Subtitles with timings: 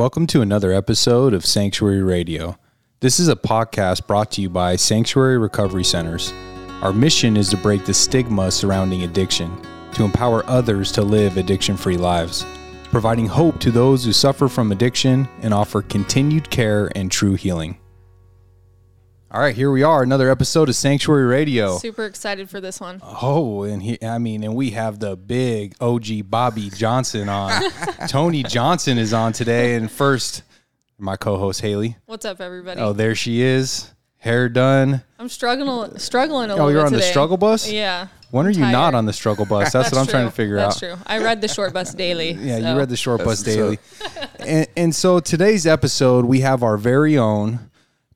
[0.00, 2.56] Welcome to another episode of Sanctuary Radio.
[3.00, 6.32] This is a podcast brought to you by Sanctuary Recovery Centers.
[6.80, 9.54] Our mission is to break the stigma surrounding addiction,
[9.92, 12.46] to empower others to live addiction free lives,
[12.84, 17.76] providing hope to those who suffer from addiction and offer continued care and true healing.
[19.32, 21.78] All right, here we are, another episode of Sanctuary Radio.
[21.78, 23.00] Super excited for this one.
[23.00, 27.70] Oh, and he, I mean, and we have the big OG Bobby Johnson on.
[28.08, 29.76] Tony Johnson is on today.
[29.76, 30.42] And first,
[30.98, 31.96] my co host Haley.
[32.06, 32.80] What's up, everybody?
[32.80, 33.94] Oh, there she is.
[34.16, 35.04] Hair done.
[35.16, 36.66] I'm struggling, struggling a oh, little.
[36.66, 37.10] Oh, you're bit on the today.
[37.10, 37.70] struggle bus?
[37.70, 38.08] Yeah.
[38.32, 39.70] When are I'm you not on the struggle bus?
[39.72, 40.88] That's, what I'm trying to figure That's out.
[40.88, 41.04] That's true.
[41.06, 42.32] I read the short bus daily.
[42.40, 42.72] Yeah, so.
[42.72, 43.78] you read the short bus daily.
[44.40, 47.69] and, and so today's episode, we have our very own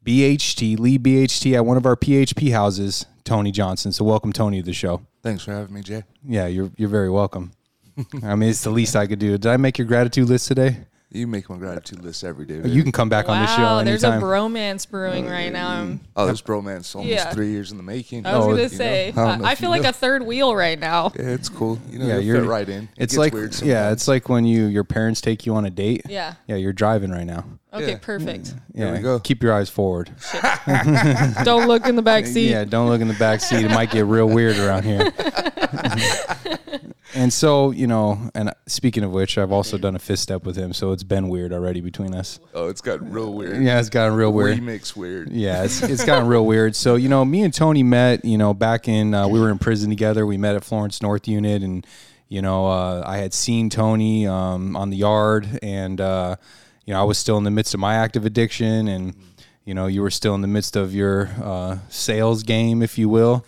[0.05, 3.91] BHT, Lee BHT at one of our PHP houses, Tony Johnson.
[3.93, 5.01] So welcome, Tony, to the show.
[5.23, 6.03] Thanks for having me, Jay.
[6.27, 7.53] Yeah, you're you're very welcome.
[8.23, 9.33] I mean, it's the least I could do.
[9.33, 10.87] Did I make your gratitude list today?
[11.15, 12.61] You make my gratitude list every day.
[12.65, 14.23] Oh, you can come back on the show Wow, there's a anytime.
[14.23, 15.77] bromance brewing right now.
[15.83, 15.93] Mm-hmm.
[15.93, 16.05] Mm-hmm.
[16.17, 17.31] Oh, this bromance almost Yeah.
[17.33, 18.27] three years in the making.
[18.27, 19.91] I was Oh, gonna say, I know I, I if feel like know.
[19.91, 21.13] a third wheel right now.
[21.15, 21.79] Yeah, it's cool.
[21.89, 22.83] You know, yeah, yeah, you're fit right in.
[22.85, 25.65] It It's gets like weird yeah, it's like when you your parents take you on
[25.65, 26.03] a date.
[26.09, 26.35] Yeah.
[26.49, 27.45] Yeah, you're driving right now.
[27.73, 27.99] Okay, Yeah.
[28.01, 28.53] perfect.
[28.75, 29.21] Yeah, we go.
[29.21, 30.11] Keep your eyes forward.
[31.45, 32.51] Don't look in the back seat.
[32.51, 33.65] Yeah, don't look in the back seat.
[33.65, 35.13] It might get real weird around here.
[37.15, 40.57] and so, you know, and speaking of which, I've also done a fist step with
[40.57, 42.41] him, so it's been weird already between us.
[42.55, 43.63] oh, it's gotten real weird.
[43.63, 44.59] Yeah, it's gotten real weird.
[44.59, 45.31] Remix weird.
[45.31, 46.75] Yeah, it's, it's gotten real weird.
[46.75, 49.59] So, you know, me and Tony met, you know, back in, uh, we were in
[49.59, 50.27] prison together.
[50.27, 51.87] We met at Florence North Unit and,
[52.29, 56.37] you know, uh, I had seen Tony um, on the yard and, uh,
[56.85, 59.15] you know, I was still in the midst of my active addiction and,
[59.65, 63.09] you know, you were still in the midst of your uh, sales game, if you
[63.09, 63.47] will.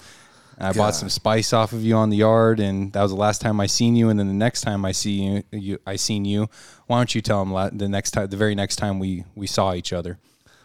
[0.59, 3.41] I bought some spice off of you on the yard, and that was the last
[3.41, 4.09] time I seen you.
[4.09, 6.49] And then the next time I see you, you I seen you.
[6.87, 9.47] Why don't you tell him la- the next time, the very next time we we
[9.47, 10.19] saw each other?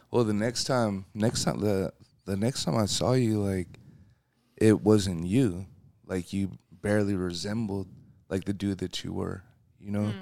[0.10, 1.94] Well, the next time, next time, the
[2.26, 3.68] the next time I saw you, like,
[4.56, 5.66] it wasn't you.
[6.06, 7.88] Like, you barely resembled
[8.30, 9.44] like the dude that you were.
[9.80, 10.14] You know,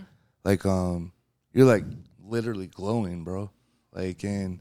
[0.44, 1.12] like um,
[1.54, 1.84] you're like
[2.24, 3.52] literally glowing, bro.
[3.94, 4.60] Like, and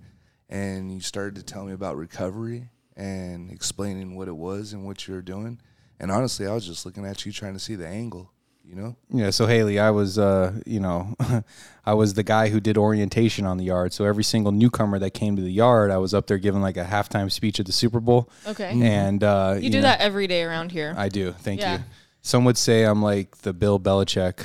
[0.49, 5.09] and you started to tell me about recovery and explaining what it was and what
[5.09, 5.59] you were doing.
[6.01, 8.31] And honestly, I was just looking at you trying to see the angle.
[8.65, 11.15] You know, Yeah, so Haley, I was, uh, you know,
[11.87, 13.95] I was the guy who did orientation on the yard.
[13.95, 16.77] So every single newcomer that came to the yard, I was up there giving like
[16.77, 18.29] a halftime speech at the Super Bowl.
[18.47, 18.79] Okay.
[18.83, 20.93] And uh, You do know, that every day around here.
[20.99, 21.33] I do.
[21.33, 21.79] Thank Yeah.
[21.79, 21.85] you.
[22.21, 24.45] Some would say I'm like the Bill Belichick.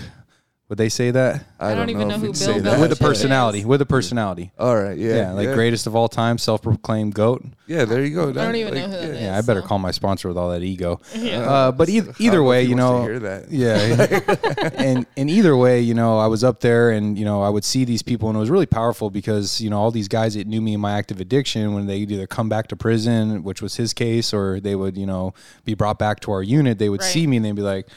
[0.73, 1.45] Would they say that?
[1.59, 2.79] I don't even know if who we'd Bill say Belichick that.
[2.79, 3.07] with the Belichick is.
[3.09, 3.63] personality.
[3.63, 4.51] With the personality.
[4.57, 7.45] All right, yeah, Yeah, like greatest of all time, self-proclaimed goat.
[7.67, 8.29] Yeah, there you go.
[8.29, 9.21] I don't even know who that is.
[9.21, 9.67] Yeah, I better so.
[9.67, 10.99] call my sponsor with all that ego.
[11.15, 11.41] Yeah.
[11.41, 13.51] Uh, but either, either way, you wants to know, hear that.
[13.51, 17.49] yeah, and and either way, you know, I was up there, and you know, I
[17.49, 20.33] would see these people, and it was really powerful because you know, all these guys
[20.33, 23.61] that knew me in my active addiction, when they either come back to prison, which
[23.61, 25.35] was his case, or they would, you know,
[25.65, 27.11] be brought back to our unit, they would Right.
[27.11, 27.87] see me and they'd be like,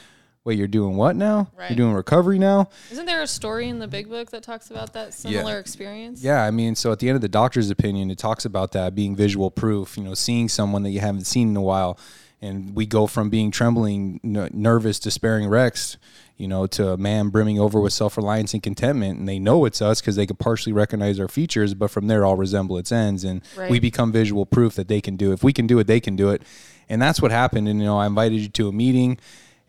[0.46, 1.50] "Wait, you're doing what now?
[1.58, 1.70] Right.
[1.70, 4.92] You're doing recovery now?" Isn't there a story in the big book that talks about
[4.94, 6.22] that similar experience?
[6.22, 8.94] Yeah, I mean, so at the end of the doctor's opinion, it talks about that
[8.94, 9.98] being visual proof.
[9.98, 11.98] You know, seeing someone that you haven't seen in a while,
[12.40, 15.96] and we go from being trembling, n- nervous, despairing wrecks,
[16.36, 19.64] you know, to a man brimming over with self reliance and contentment, and they know
[19.64, 23.24] it's us because they could partially recognize our features, but from there, all resemblance ends,
[23.24, 23.70] and Right.
[23.70, 25.32] we become visual proof that they can do.
[25.32, 26.42] If we can do it, they can do it,
[26.88, 27.66] and that's what happened.
[27.68, 29.18] And you know, I invited you to a meeting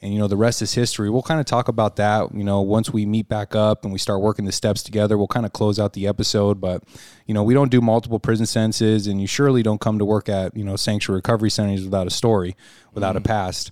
[0.01, 1.09] and you know the rest is history.
[1.09, 3.99] We'll kind of talk about that you know once we meet back up and we
[3.99, 6.61] start working the steps together we'll kind of close out the episode.
[6.61, 6.83] But
[7.25, 10.29] you know we don't do multiple prison sentences and you surely don't come to work
[10.29, 12.55] at you know sanctuary recovery centers without a story
[12.93, 13.27] without a mm-hmm.
[13.27, 13.71] past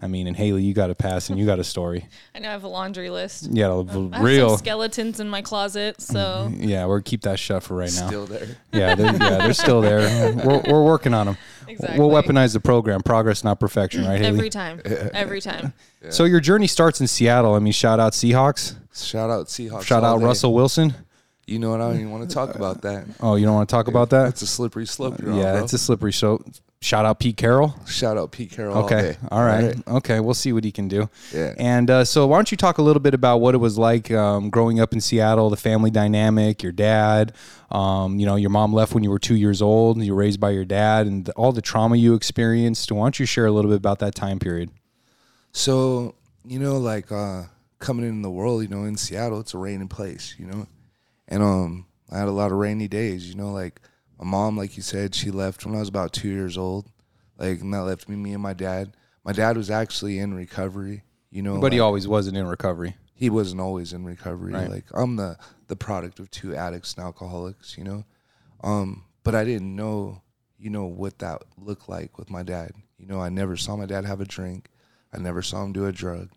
[0.00, 2.48] i mean and haley you got a past and you got a story I know
[2.48, 3.48] I have a laundry list.
[3.50, 6.62] yeah I have real some skeletons in my closet, so mm-hmm.
[6.64, 8.56] yeah we're keep that shut for right now Still there.
[8.72, 11.36] yeah they're, yeah they're still there we're, we're working on them
[11.68, 11.98] Exactly.
[11.98, 14.80] we'll weaponize the program progress not perfection right haley every time,
[15.14, 15.72] every time.
[16.10, 19.84] so your journey starts in seattle i mean shout out seahawks Shout out Seahawks.
[19.84, 20.24] shout out day.
[20.26, 20.94] russell wilson
[21.46, 21.80] You know what?
[21.80, 23.04] I don't even want to talk about that.
[23.20, 24.28] Oh, you don't want to talk about that?
[24.28, 25.18] It's a slippery slope.
[25.20, 25.64] You're on, yeah, bro.
[25.64, 26.44] it's a slippery slope.
[26.82, 27.74] Shout out Pete Carroll.
[27.86, 28.76] Shout out Pete Carroll.
[28.76, 29.16] all Okay, day.
[29.30, 29.76] all right.
[29.86, 31.08] Okay, we'll see what he can do.
[31.32, 31.54] Yeah.
[31.56, 34.10] And uh, so, why don't you talk a little bit about what it was like
[34.10, 37.34] um, growing up in Seattle, the family dynamic, your dad.
[37.70, 39.96] Um, you know, your mom left when you were two years old.
[39.96, 42.90] and You were raised by your dad, and all the trauma you experienced.
[42.90, 44.70] Why don't you share a little bit about that time period?
[45.52, 47.44] So you know, like uh,
[47.78, 50.66] coming in the world, you know, in Seattle, it's a raining place, you know,
[51.28, 53.28] and um, I had a lot of rainy days.
[53.28, 53.80] You know, like
[54.22, 56.86] my mom, like you said, she left when I was about two years old.
[57.38, 58.94] Like, and that left me, me and my dad.
[59.24, 61.02] My dad was actually in recovery.
[61.30, 62.96] You know, But he always wasn't in recovery.
[63.14, 64.52] he wasn't always in recovery.
[64.52, 64.68] Right.
[64.68, 65.38] Like I'm the
[65.68, 68.04] the product of two addicts and alcoholics, you know.
[68.62, 70.20] Um, but I didn't know,
[70.58, 72.72] you know, what that looked like with my dad.
[72.98, 74.68] You know, I never saw my dad have a drink.
[75.12, 76.28] I never saw him do a drug.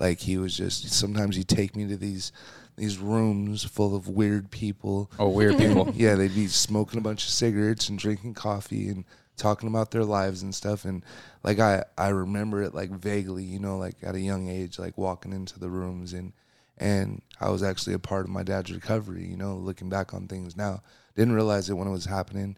[0.00, 2.32] Like he was just sometimes he'd take me to these
[2.76, 5.10] these rooms full of weird people.
[5.18, 5.92] Oh, weird people.
[5.94, 9.04] Yeah, they'd be smoking a bunch of cigarettes and drinking coffee and
[9.36, 10.86] talking about their lives and stuff.
[10.86, 11.04] And
[11.44, 14.96] like I, I remember it like vaguely, you know, like at a young age, like
[14.96, 16.32] walking into the rooms and
[16.78, 20.26] and I was actually a part of my dad's recovery, you know, looking back on
[20.26, 20.82] things now.
[21.14, 22.56] Didn't realize it when it was happening.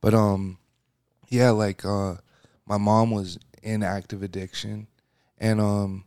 [0.00, 0.58] But um
[1.28, 2.16] yeah, like uh
[2.66, 4.88] my mom was in active addiction
[5.38, 6.04] and um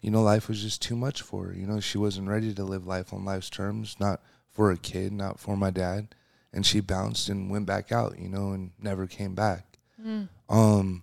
[0.00, 1.54] you know, life was just too much for her.
[1.54, 4.20] You know, she wasn't ready to live life on life's terms, not
[4.50, 6.14] for a kid, not for my dad.
[6.52, 9.78] And she bounced and went back out, you know, and never came back.
[10.48, 11.02] Um,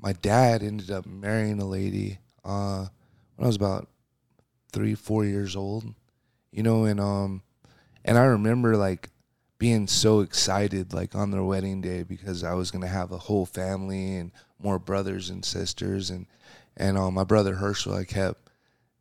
[0.00, 2.86] my dad ended up marrying a lady uh,
[3.36, 3.88] when I was about
[4.72, 5.84] three, four years old,
[6.50, 7.42] you know, and um,
[8.04, 9.10] and I remember like
[9.58, 13.46] being so excited like on their wedding day because I was gonna have a whole
[13.46, 16.26] family and more brothers and sisters and
[16.76, 18.50] and um, my brother Herschel, I kept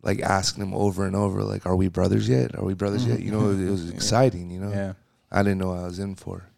[0.01, 2.55] like asking him over and over, like, "Are we brothers yet?
[2.55, 4.49] Are we brothers yet?" You know, it, was exciting.
[4.49, 4.93] You know, Yeah.
[5.31, 6.49] I didn't know what I was in for.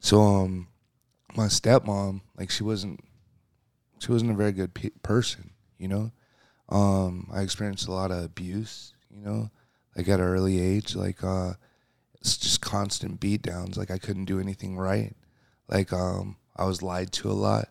[0.00, 0.68] So um,
[1.36, 3.00] my stepmom, like, she wasn't,
[4.00, 5.50] she wasn't a very good pe- person.
[5.78, 6.12] You know,
[6.68, 8.94] um, I experienced a lot of abuse.
[9.10, 9.50] You know,
[9.96, 11.52] like at an early age, like uh,
[12.20, 13.76] it's just constant beat downs.
[13.76, 15.14] Like I couldn't do anything right.
[15.68, 17.68] Like um, I was lied to a lot.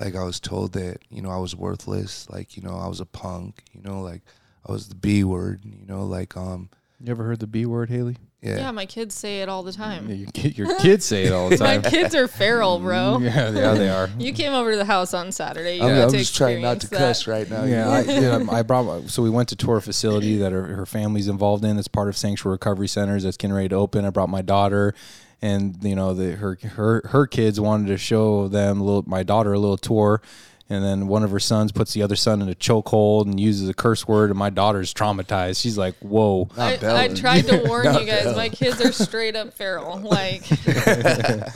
[0.00, 2.28] Like I was told that you know I was worthless.
[2.30, 3.62] Like you know I was a punk.
[3.72, 4.22] You know like
[4.66, 5.60] I was the B word.
[5.64, 6.70] You know like um
[7.00, 8.16] You ever heard the B word, Haley?
[8.42, 8.56] Yeah.
[8.56, 8.70] yeah.
[8.70, 10.08] my kids say it all the Yeah, time.
[10.10, 11.66] your, kid, your kids say it all the time.
[11.82, 11.90] My time.
[11.90, 13.18] kids are feral, bro.
[13.20, 14.08] Yeah, yeah, they are.
[14.18, 15.76] You came over to the house on Saturday.
[15.76, 17.64] You I'm, got I'm to just trying not to experience cuss right now.
[17.64, 17.88] Yeah.
[17.90, 19.10] I, yeah, I brought.
[19.10, 21.76] So we went to tour a facility that her, her family's involved in.
[21.76, 23.24] That's part of Sanctuary Recovery Centers.
[23.24, 24.06] That's getting ready to open.
[24.06, 24.94] I brought my daughter,
[25.42, 29.22] and you know, the her her her kids wanted to show them a little my
[29.22, 30.20] daughter a little tour.
[30.72, 33.68] And then one of her sons puts the other son in a chokehold and uses
[33.68, 35.60] a curse word, and my daughter's traumatized.
[35.60, 38.22] She's like, "Whoa!" I, I tried to warn you guys.
[38.22, 38.36] Bella.
[38.36, 39.98] My kids are straight up feral.
[40.04, 40.42] Like,
[40.76, 41.50] I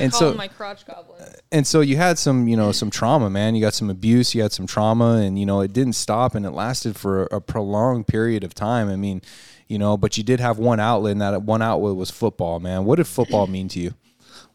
[0.00, 1.36] And call so- them my crotch goblins.
[1.52, 4.42] and so you had some you know some trauma man you got some abuse you
[4.42, 7.40] had some trauma and you know it didn't stop and it lasted for a, a
[7.40, 9.22] prolonged period of time i mean
[9.66, 12.84] you know but you did have one outlet and that one outlet was football man
[12.84, 13.94] what did football mean to you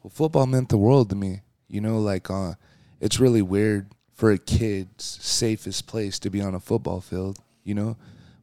[0.04, 1.42] Well, football meant the world to me.
[1.68, 2.54] You know, like uh,
[3.00, 7.40] it's really weird for a kid's safest place to be on a football field.
[7.64, 7.98] You know,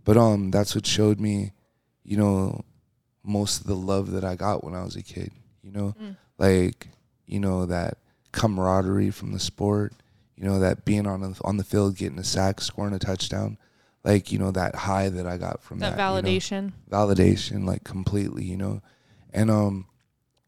[0.04, 1.52] but um, that's what showed me,
[2.04, 2.64] you know,
[3.22, 5.32] most of the love that I got when I was a kid.
[5.62, 5.94] You know,
[6.38, 6.88] like
[7.26, 7.98] you know that
[8.32, 9.92] camaraderie from the sport.
[10.36, 13.58] You know that being on the, on the field, getting a sack, scoring a touchdown.
[14.08, 16.28] Like you know that high that I got from That that, you know?
[16.38, 16.72] validation.
[16.90, 18.80] validation like completely you know
[19.32, 19.86] and um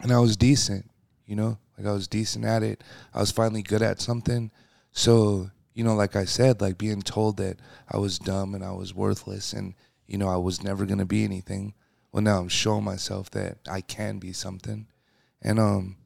[0.00, 0.90] and i was decent
[1.26, 2.82] you know like i was decent at it
[3.14, 4.50] i was finally good at something
[4.92, 7.58] so you know like i said like being told that
[7.90, 9.74] i was dumb and i was worthless and
[10.06, 11.74] you know i was never going to be anything
[12.12, 14.86] well now i'm showing myself that i can be something
[15.42, 15.96] and um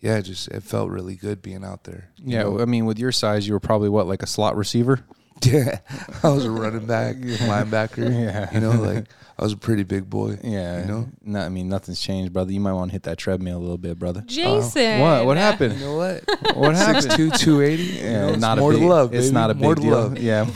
[0.00, 2.60] yeah it just it felt really good being out there yeah know?
[2.60, 5.00] i mean with your size you were probably what like a slot receiver
[5.52, 5.78] yeah
[6.22, 8.52] i was a running back linebacker Yeah.
[8.54, 9.06] you know like
[9.38, 12.52] i was a pretty big boy yeah you know no, i mean nothing's changed brother
[12.52, 15.00] you might want to hit that treadmill a little bit brother Jason.
[15.00, 16.22] what what happened you know what
[16.54, 17.84] what happened Six two, two eighty.
[17.84, 19.14] Yeah, not more a big, to love.
[19.14, 19.34] It's baby.
[19.34, 19.90] not a big more to deal.
[19.90, 20.18] love.
[20.18, 20.46] Yeah,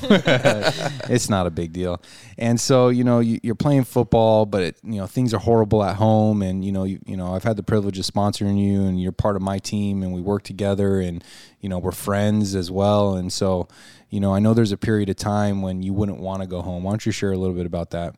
[1.08, 2.02] it's not a big deal.
[2.38, 5.82] And so you know you, you're playing football, but it, you know things are horrible
[5.82, 8.82] at home, and you know you, you know I've had the privilege of sponsoring you,
[8.84, 11.24] and you're part of my team, and we work together, and
[11.60, 13.14] you know we're friends as well.
[13.14, 13.68] And so
[14.16, 16.62] you know I know there's a period of time when you wouldn't want to go
[16.62, 16.84] home.
[16.84, 18.14] Why don't you share a little bit about that?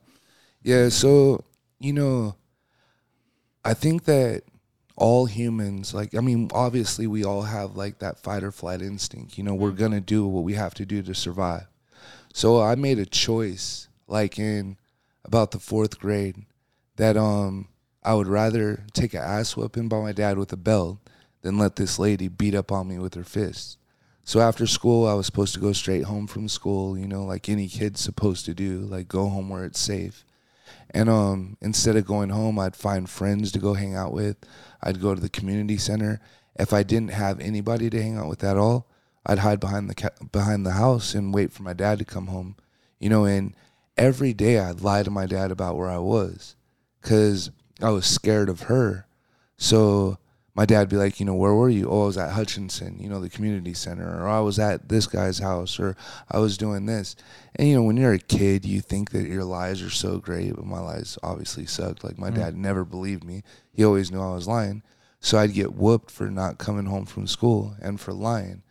[0.62, 0.90] Yeah.
[0.90, 1.42] So
[1.80, 2.36] you know,
[3.64, 4.44] I think that
[4.94, 9.36] all humans, like, I mean, obviously, we all have like that fight or flight instinct.
[9.36, 11.66] You know, we're gonna do what we have to do to survive.
[12.32, 14.76] So I made a choice, like in
[15.24, 16.46] about the fourth grade,
[16.94, 17.66] that um
[18.04, 20.98] I would rather take an ass whooping by my dad with a belt
[21.42, 23.78] than let this lady beat up on me with her fists.
[24.28, 27.48] So after school, I was supposed to go straight home from school, you know, like
[27.48, 30.26] any kid's supposed to do, like go home where it's safe.
[30.90, 34.36] And um, instead of going home, I'd find friends to go hang out with.
[34.82, 36.20] I'd go to the community center.
[36.56, 38.86] If I didn't have anybody to hang out with at all,
[39.24, 42.26] I'd hide behind the ca- behind the house and wait for my dad to come
[42.26, 42.56] home.
[42.98, 43.54] You know, and
[43.96, 46.54] every day I'd lie to my dad about where I was,
[47.00, 49.06] cause I was scared of her.
[49.56, 50.18] So
[50.58, 51.88] my dad'd be like, you know, where were you?
[51.88, 55.06] Oh, I was at Hutchinson, you know, the community center, or I was at this
[55.06, 55.96] guy's house, or
[56.28, 57.14] I was doing this.
[57.54, 60.56] And you know, when you're a kid, you think that your lies are so great,
[60.56, 62.02] but my lies obviously sucked.
[62.02, 62.34] Like my mm.
[62.34, 64.82] dad never believed me; he always knew I was lying.
[65.20, 68.64] So I'd get whooped for not coming home from school and for lying.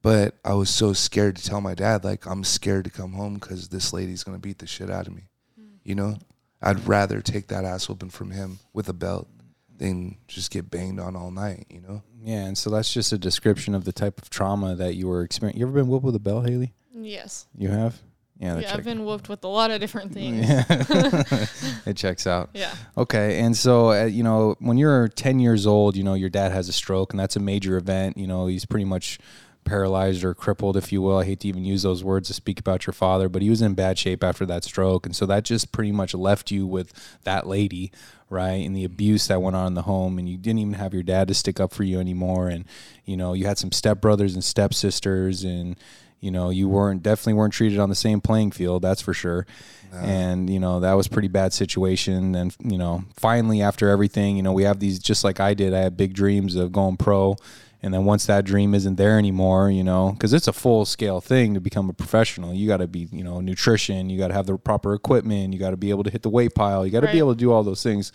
[0.00, 3.34] But I was so scared to tell my dad, like, I'm scared to come home
[3.34, 5.24] because this lady's gonna beat the shit out of me.
[5.60, 5.76] Mm.
[5.84, 6.16] You know,
[6.62, 9.28] I'd rather take that ass whooping from him with a belt
[9.78, 12.02] than just get banged on all night, you know?
[12.22, 15.22] Yeah, and so that's just a description of the type of trauma that you were
[15.22, 15.60] experiencing.
[15.60, 16.72] You ever been whooped with a bell, Haley?
[16.94, 17.46] Yes.
[17.56, 18.00] You have?
[18.38, 20.48] Yeah, yeah I've been whooped with a lot of different things.
[20.48, 20.64] Yeah.
[21.86, 22.50] it checks out.
[22.54, 22.74] Yeah.
[22.96, 26.52] Okay, and so uh, you know, when you're 10 years old, you know, your dad
[26.52, 28.16] has a stroke, and that's a major event.
[28.16, 29.18] You know, he's pretty much
[29.64, 31.18] paralyzed or crippled, if you will.
[31.18, 33.62] I hate to even use those words to speak about your father, but he was
[33.62, 35.06] in bad shape after that stroke.
[35.06, 36.92] And so that just pretty much left you with
[37.24, 37.90] that lady,
[38.30, 38.64] right?
[38.64, 40.18] And the abuse that went on in the home.
[40.18, 42.48] And you didn't even have your dad to stick up for you anymore.
[42.48, 42.64] And,
[43.04, 45.76] you know, you had some stepbrothers and stepsisters and,
[46.20, 49.46] you know, you weren't definitely weren't treated on the same playing field, that's for sure.
[49.92, 49.98] No.
[49.98, 52.34] And, you know, that was pretty bad situation.
[52.34, 55.74] And, you know, finally after everything, you know, we have these just like I did,
[55.74, 57.36] I had big dreams of going pro
[57.84, 61.20] and then once that dream isn't there anymore you know because it's a full scale
[61.20, 64.34] thing to become a professional you got to be you know nutrition you got to
[64.34, 66.90] have the proper equipment you got to be able to hit the weight pile you
[66.90, 67.12] got to right.
[67.12, 68.10] be able to do all those things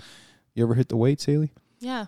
[0.55, 2.07] you ever hit the weights haley yeah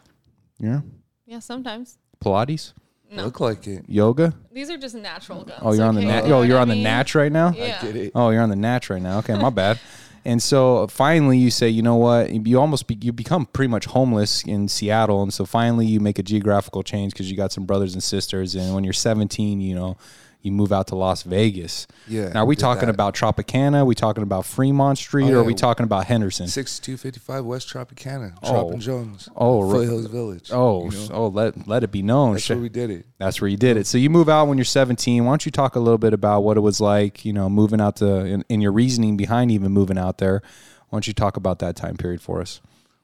[0.58, 0.82] yeah
[1.26, 2.74] yeah sometimes pilates
[3.14, 3.26] no.
[3.26, 3.84] Look like it.
[3.90, 4.34] Yoga.
[4.54, 5.60] These are just natural guns.
[5.62, 6.22] Oh, you're on the nat.
[6.28, 7.52] Oh, you're on the natch right now.
[7.52, 7.78] Yeah.
[7.78, 8.12] I get it.
[8.16, 9.18] Oh, you're on the natch right now.
[9.20, 9.82] Okay, my bad.
[10.24, 12.30] And so finally, you say, you know what?
[12.32, 16.20] You almost be, you become pretty much homeless in Seattle, and so finally you make
[16.20, 18.54] a geographical change because you got some brothers and sisters.
[18.54, 19.98] And when you're 17, you know,
[20.42, 21.88] you move out to Las Vegas.
[22.08, 22.30] Yeah.
[22.30, 22.96] Now, are we talking that.
[22.96, 23.78] about Tropicana?
[23.78, 25.26] Are we talking about Fremont Street?
[25.26, 25.36] Oh, yeah.
[25.36, 26.48] Or are we talking about Henderson?
[26.48, 28.34] 6255 West Tropicana.
[28.42, 28.50] Oh.
[28.50, 29.30] Trop and Jones.
[29.36, 30.50] Oh, Foothills Village.
[30.52, 31.10] Oh, you know?
[31.14, 32.34] oh, let let it be known.
[32.34, 33.06] That's where we did it.
[33.18, 33.86] That's where you did it.
[33.86, 35.24] So you move out when you're 17.
[35.24, 37.80] Why don't you talk a little bit about what it was like, you know, moving
[37.80, 40.42] out to, in, in your reasoning behind even moving out there?
[40.90, 42.60] Why don't you talk about that time period for us?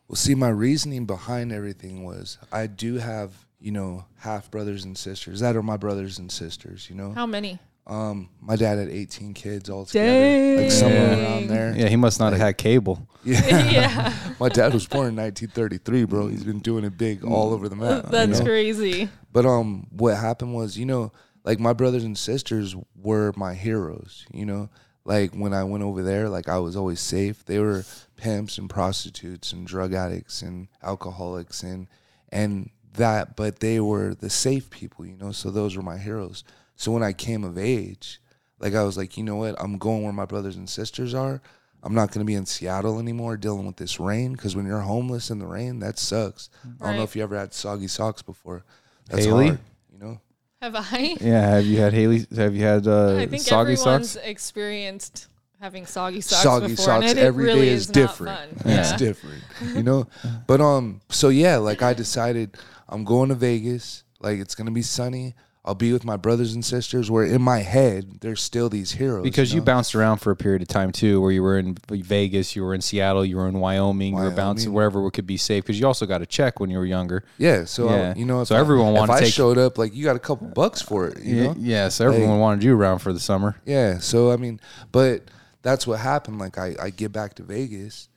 [0.07, 4.97] Well, see, my reasoning behind everything was I do have you know, half brothers and
[4.97, 5.39] sisters.
[5.39, 7.11] That are my brothers and sisters, you know.
[7.11, 7.59] How many?
[7.87, 10.57] Um, my dad had 18 kids altogether, Dang.
[10.57, 11.73] like somewhere around there.
[11.73, 13.07] Yeah, he must not like, have had cable.
[13.23, 14.13] Yeah, yeah.
[14.39, 16.27] my dad was born in 1933, bro.
[16.27, 18.05] He's been doing it big all over the map.
[18.09, 18.49] That's you know?
[18.49, 19.09] crazy.
[19.33, 21.11] But um, what happened was, you know,
[21.43, 24.25] like my brothers and sisters were my heroes.
[24.31, 24.69] You know,
[25.03, 27.43] like when I went over there, like I was always safe.
[27.43, 27.83] They were
[28.15, 31.87] pimps and prostitutes and drug addicts and alcoholics and
[32.29, 35.31] and that, but they were the safe people, you know.
[35.31, 36.43] So those were my heroes.
[36.75, 38.21] So when I came of age,
[38.59, 39.55] like I was like, you know what?
[39.59, 41.41] I'm going where my brothers and sisters are.
[41.83, 44.81] I'm not going to be in Seattle anymore dealing with this rain because when you're
[44.81, 46.49] homeless in the rain, that sucks.
[46.63, 46.75] Right.
[46.81, 48.65] I don't know if you ever had soggy socks before.
[49.09, 49.47] That's Haley?
[49.47, 49.59] hard,
[49.93, 50.21] you know.
[50.61, 51.15] Have I?
[51.21, 51.49] Yeah.
[51.49, 52.25] Have you had Haley?
[52.35, 54.25] Have you had uh, I think soggy everyone's socks?
[54.25, 55.27] experienced
[55.59, 58.53] having soggy socks soggy before, socks and every really day is, is different.
[58.65, 58.79] Yeah.
[58.79, 59.43] It's different,
[59.75, 60.07] you know.
[60.45, 62.57] But um, so yeah, like I decided
[62.89, 64.03] I'm going to Vegas.
[64.19, 65.35] Like it's gonna be sunny.
[65.67, 67.11] I'll be with my brothers and sisters.
[67.11, 69.23] Where in my head, there's still these heroes.
[69.23, 69.65] Because you, know?
[69.65, 72.73] bounced around for a period of time too, where you were in Vegas, you were
[72.73, 74.17] in Seattle, you were in Wyoming, Wyoming.
[74.17, 75.65] you were bouncing wherever it could be safe.
[75.65, 77.25] Because you also got a check when you were younger.
[77.37, 78.13] Yeah, so yeah.
[78.15, 79.13] I, you know, so I, everyone wanted.
[79.15, 81.21] If I showed up, like you got a couple bucks for it.
[81.21, 81.55] You yeah, know?
[81.57, 81.89] yeah.
[81.89, 83.57] So everyone like, wanted you around for the summer.
[83.65, 83.99] Yeah.
[83.99, 84.61] So I mean,
[84.93, 85.23] but
[85.63, 86.39] that's what happened.
[86.39, 88.07] Like I, I get back to Vegas,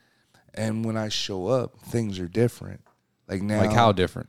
[0.54, 2.80] and when I show up, things are different.
[3.26, 4.28] Like now, like how different?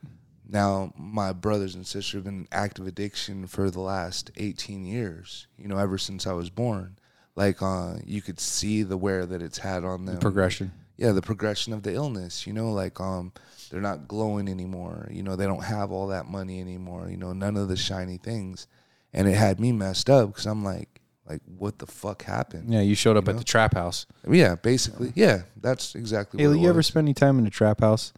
[0.52, 5.46] Now, my brothers and sisters have been in active addiction for the last 18 years,
[5.56, 6.98] you know, ever since I was born.
[7.34, 10.16] Like, uh, you could see the wear that it's had on them.
[10.16, 10.70] The progression.
[10.98, 13.32] Yeah, the progression of the illness, you know, like, um,
[13.70, 15.08] they're not glowing anymore.
[15.10, 18.18] You know, they don't have all that money anymore, you know, none of the shiny
[18.18, 18.66] things.
[19.14, 22.70] And it had me messed up because I'm like, like, what the fuck happened?
[22.70, 24.04] Yeah, you showed up you at the trap house.
[24.28, 25.12] Yeah, basically.
[25.14, 26.88] Yeah, that's exactly what you ever was.
[26.88, 28.12] spend any time in the trap house?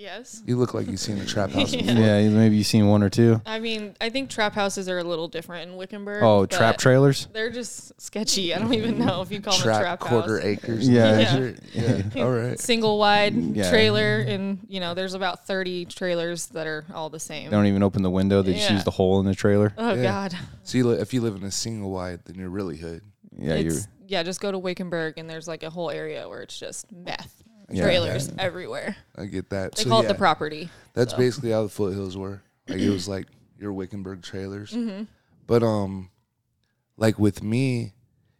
[0.00, 0.42] Yes.
[0.46, 1.72] You look like you've seen a trap house.
[1.74, 1.82] Yeah.
[1.82, 2.02] before.
[2.02, 3.40] Yeah, maybe you've seen one or two.
[3.44, 6.22] I mean, I think trap houses are a little different in Wickenburg.
[6.22, 7.28] Oh, trap trailers?
[7.32, 8.54] They're just sketchy.
[8.54, 10.46] I don't even know if you call them a Trap trap quarter house.
[10.46, 10.88] acres.
[10.88, 11.20] Yeah.
[11.20, 11.50] yeah.
[11.74, 12.02] yeah.
[12.24, 12.58] All right.
[12.58, 13.68] Single wide Yeah.
[13.70, 17.44] trailer, and you know, there's about 30 trailers that are all the same.
[17.50, 18.40] They don't even open the window.
[18.42, 19.74] They just use the hole in the trailer.
[19.76, 20.02] oh Yeah.
[20.02, 20.38] God.
[20.64, 23.02] So you li- if you live in a single wide, then you're really hood.
[23.36, 23.74] Yeah, you're.
[24.08, 27.39] yeah, just go to Wickenburg, and there's like a whole area where it's just meth
[27.70, 27.84] Yeah.
[27.84, 28.96] trailers everywhere.
[29.16, 29.74] I get that.
[29.76, 30.68] They so call yeah, it the property.
[30.94, 31.18] That's so.
[31.18, 32.42] basically how the foothills were.
[32.68, 33.26] Like it was like
[33.58, 34.72] your Wickenburg trailers.
[34.72, 35.04] Mm-hmm.
[35.46, 36.10] But um,
[36.96, 37.94] like with me,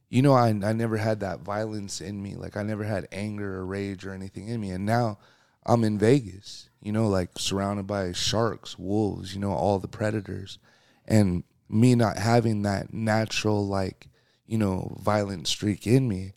[0.09, 2.35] you know, I I never had that violence in me.
[2.35, 4.71] Like I never had anger or rage or anything in me.
[4.71, 5.19] And now,
[5.67, 10.59] I'm in Vegas, you know, like surrounded by sharks, wolves, you know, all the predators.
[11.07, 14.09] And me not having that natural, like,
[14.47, 16.33] you know, violent streak in me,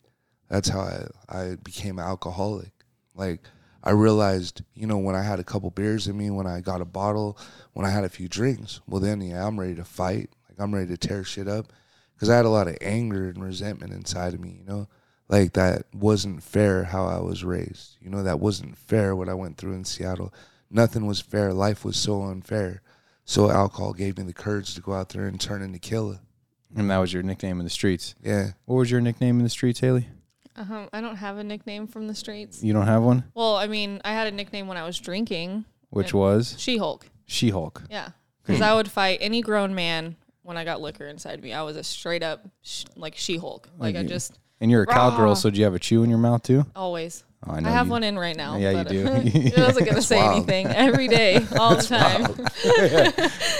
[0.48, 2.70] that's how I, I became an alcoholic.
[3.14, 3.40] Like,
[3.82, 6.80] I realized, you know, when I had a couple beers in me, when I got
[6.80, 7.38] a bottle,
[7.72, 10.30] when I had a few drinks, well, then, yeah, I'm ready to fight.
[10.48, 11.72] Like, I'm ready to tear shit up.
[12.14, 14.88] Because I had a lot of anger and resentment inside of me, you know?
[15.28, 17.96] Like, that wasn't fair how I was raised.
[18.00, 20.32] You know, that wasn't fair what I went through in Seattle.
[20.70, 21.52] Nothing was fair.
[21.52, 22.82] Life was so unfair.
[23.24, 26.20] So, alcohol gave me the courage to go out there and turn into killer.
[26.76, 28.14] And that was your nickname in the streets.
[28.22, 28.52] Yeah.
[28.64, 30.08] What was your nickname in the streets, Haley?
[30.56, 30.88] Uh-huh.
[30.92, 32.62] I don't have a nickname from the streets.
[32.62, 33.24] You don't have one?
[33.34, 35.64] Well, I mean, I had a nickname when I was drinking.
[35.90, 37.06] Which was She Hulk.
[37.26, 37.82] She Hulk.
[37.90, 38.10] Yeah.
[38.44, 41.52] Because I would fight any grown man when I got liquor inside me.
[41.52, 43.68] I was a straight up sh- like She Hulk.
[43.78, 46.10] Like I you- just And you're a cowgirl, so do you have a chew in
[46.10, 46.66] your mouth too?
[46.76, 47.24] always.
[47.46, 48.56] Oh, I, know have you- one in right now.
[48.56, 49.06] Yeah, you do.
[49.08, 50.36] uh, it wasn't gonna say wild.
[50.36, 52.22] anything every day, all the time.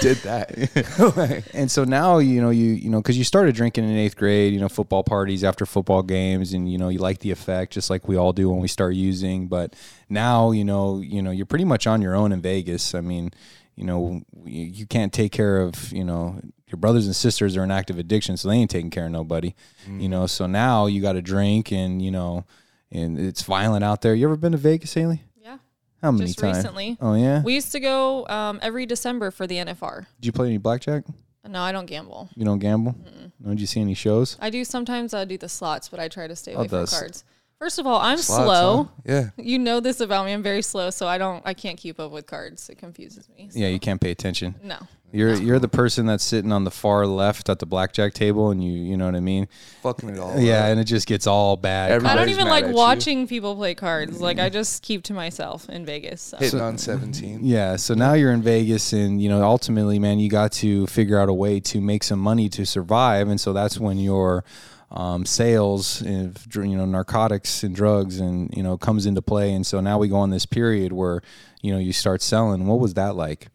[0.01, 1.45] Did that.
[1.53, 4.53] And so now you know you you know because you started drinking in eighth grade,
[4.53, 7.91] you know football parties after football games, and you know you like the effect just
[7.91, 9.49] like we all do when we start using.
[9.49, 9.75] But
[10.09, 12.95] now you know you know you're pretty much on your own in Vegas.
[12.95, 13.33] I mean,
[13.77, 17.63] you know you, you can't take care of you know your brothers and sisters are
[17.63, 19.55] in active addiction, so they ain't taking care of nobody.
[19.87, 22.47] You know, so now you got to drink, and you know,
[22.95, 24.15] and it's violent out there.
[24.15, 25.23] You ever been to Vegas, Haley?
[25.43, 25.59] Yeah.
[26.03, 26.57] How many Just times?
[26.59, 26.97] recently.
[27.01, 27.43] Oh yeah.
[27.43, 30.07] We used to go um, every December for the NFR.
[30.21, 31.05] Did you play any blackjack?
[31.47, 32.31] No, I don't gamble.
[32.37, 32.95] You don't gamble?
[33.39, 34.39] No, did you see any shows?
[34.41, 35.13] I do sometimes.
[35.13, 37.25] I do the slots, but I try to stay away Oh, from those- cards.
[37.59, 38.83] First of all, I'm Slots, slow.
[38.85, 38.89] huh?
[39.07, 39.31] Yeah.
[39.37, 40.33] You know this about me.
[40.33, 41.41] I'm very slow, so I don't.
[41.47, 42.69] I can't keep up with cards.
[42.69, 43.49] It confuses me.
[43.55, 44.57] Yeah, you can't pay attention.
[44.63, 44.77] No.
[45.15, 48.63] You're you're the person that's sitting on the far left at the blackjack table, and
[48.63, 49.47] you you know what I mean.
[49.83, 50.41] Fucking it all.
[50.41, 50.71] Yeah, up.
[50.73, 51.93] and it just gets all bad.
[51.93, 52.77] Every- I don't Everybody's even mad like at you.
[52.77, 54.21] watching people play cards.
[54.21, 56.21] Like I just keep to myself in Vegas.
[56.21, 56.39] So.
[56.39, 57.41] Hitting on 17.
[57.43, 61.21] yeah, so now you're in Vegas, and you know ultimately, man, you got to figure
[61.21, 64.45] out a way to make some money to survive, and so that's when your
[64.91, 69.53] um, sales, of, you know, narcotics and drugs, and you know, comes into play.
[69.53, 71.23] And so now we go on this period where
[71.63, 72.67] you know you start selling.
[72.67, 73.47] What was that like?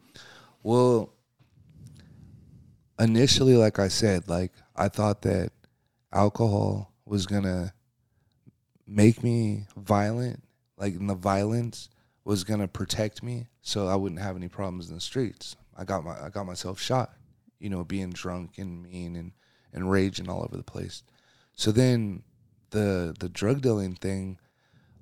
[0.64, 1.12] Well,
[3.00, 5.52] initially, like I said, like I thought that
[6.12, 7.74] alcohol was gonna
[8.86, 10.44] make me violent,
[10.78, 11.90] like and the violence
[12.24, 15.56] was gonna protect me, so I wouldn't have any problems in the streets.
[15.78, 17.14] I got my I got myself shot,
[17.60, 19.32] you know, being drunk and mean and
[19.74, 21.04] and raging all over the place.
[21.56, 22.24] So then
[22.72, 24.40] the the drug dealing thing,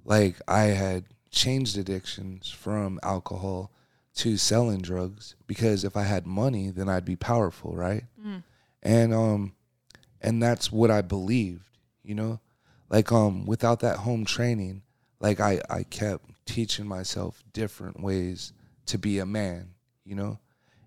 [0.06, 3.72] like I had changed addictions from alcohol
[4.18, 8.04] to selling drugs because if I had money, then I'd be powerful, right?
[8.84, 9.54] And um,
[10.22, 12.40] and that's what I believed, you know,
[12.90, 14.84] like um, without that home training,
[15.20, 18.54] like I I kept teaching myself different ways
[18.88, 19.70] to be a man,
[20.06, 20.40] you know,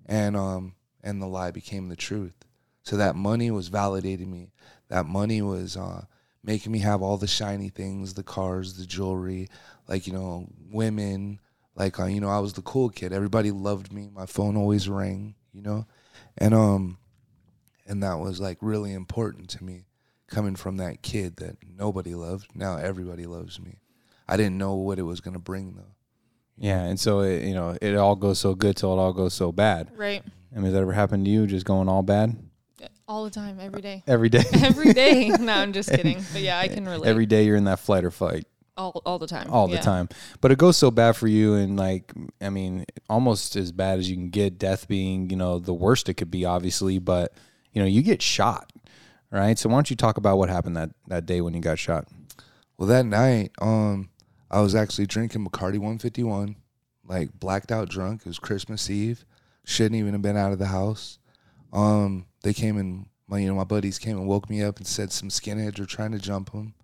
[0.06, 2.34] and um, and the lie became the truth.
[2.82, 4.52] So that money was validating me.
[4.88, 6.04] That money was uh,
[6.42, 9.48] making me have all the shiny things, the cars, the jewelry,
[9.88, 11.40] like you know, women.
[11.74, 13.12] Like uh, you know, I was the cool kid.
[13.12, 14.08] Everybody loved me.
[14.12, 15.34] My phone always rang.
[15.52, 15.86] You know,
[16.38, 16.98] and um,
[17.86, 19.84] and that was like really important to me.
[20.28, 23.80] Coming from that kid that nobody loved, now everybody loves me.
[24.28, 25.94] I didn't know what it was gonna bring though.
[26.56, 29.34] Yeah, and so it, you know it all goes so good till it all goes
[29.34, 29.90] so bad.
[29.96, 30.22] Right.
[30.52, 31.46] I mean, has that ever happened to you?
[31.48, 32.36] Just going all bad
[33.08, 34.02] All the time, every day.
[34.06, 34.44] every day.
[34.62, 35.28] every day.
[35.40, 36.22] No, I'm just kidding.
[36.32, 37.08] But yeah, I can relate.
[37.08, 39.50] every day you're in that flight or fight all, all the time.
[39.50, 40.08] all the time.
[40.40, 44.10] But it goes so bad for you, and like I mean, almost as bad as
[44.10, 44.58] you can get.
[44.58, 46.98] Death being you know the worst it could be, obviously.
[46.98, 47.32] But
[47.72, 48.72] you know you get shot,
[49.30, 49.58] right?
[49.58, 52.08] So why don't you talk about what happened that that day when you got shot?
[52.78, 54.08] Well, that night, um,
[54.50, 56.56] I was actually drinking Bacardi 151,
[57.06, 58.22] like blacked out drunk.
[58.22, 59.24] It was Christmas Eve.
[59.64, 61.18] Shouldn't even have been out of the house.
[61.72, 64.86] Um, they came and my, you know, my buddies came and woke me up and
[64.86, 66.74] said some skinheads were trying to jump him,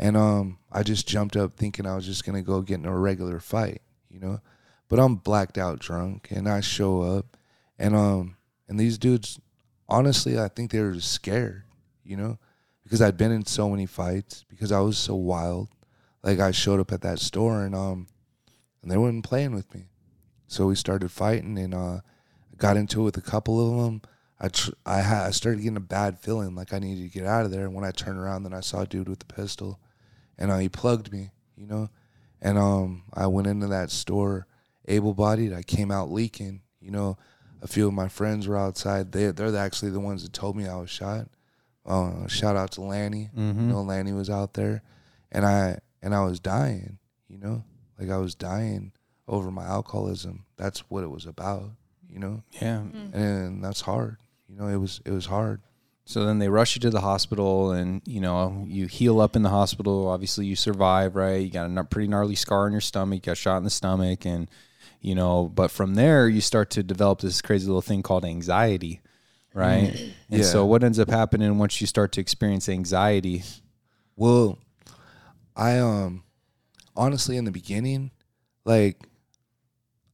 [0.00, 2.98] and um, I just jumped up thinking I was just gonna go get in a
[2.98, 4.40] regular fight, you know.
[4.88, 7.36] But I'm blacked out drunk, and I show up,
[7.78, 8.36] and um,
[8.68, 9.38] and these dudes,
[9.88, 11.62] honestly, I think they were just scared,
[12.02, 12.38] you know
[12.90, 15.68] because I'd been in so many fights because I was so wild.
[16.24, 18.08] Like I showed up at that store and um
[18.82, 19.90] and they weren't playing with me.
[20.48, 22.00] So we started fighting and uh
[22.56, 24.02] got into it with a couple of them.
[24.40, 27.28] I tr- I had I started getting a bad feeling like I needed to get
[27.28, 29.32] out of there and when I turned around then I saw a dude with a
[29.32, 29.78] pistol
[30.40, 31.88] and uh, he plugged me, you know.
[32.42, 34.46] And um I went into that store
[34.88, 35.52] able bodied.
[35.52, 37.16] I came out leaking, you know.
[37.62, 39.12] A few of my friends were outside.
[39.12, 41.28] They they're actually the ones that told me I was shot.
[41.84, 43.28] Uh, shout out to Lanny.
[43.34, 44.82] You know, Lanny was out there,
[45.30, 46.98] and I and I was dying.
[47.28, 47.64] You know,
[47.98, 48.92] Like I was dying
[49.28, 50.46] over my alcoholism.
[50.56, 51.70] That's what it was about,
[52.08, 52.42] you know.
[52.60, 52.78] Yeah.
[53.12, 54.16] And that's hard.
[54.48, 55.60] You know, it was it was hard.
[56.04, 59.42] So then they rush you to the hospital, and you know you heal up in
[59.42, 60.08] the hospital.
[60.08, 61.36] Obviously, you survive, right?
[61.42, 63.18] You got a pretty gnarly scar on your stomach.
[63.26, 64.48] You got shot in the stomach, and
[65.00, 65.48] you know.
[65.54, 69.00] But from there, you start to develop this crazy little thing called anxiety,
[69.54, 69.94] right?
[70.30, 70.46] And Yeah.
[70.46, 73.44] so what ends up happening once you start to experience anxiety?
[74.16, 74.58] Well,
[75.56, 76.24] I um
[76.96, 78.10] honestly in the beginning,
[78.64, 78.96] like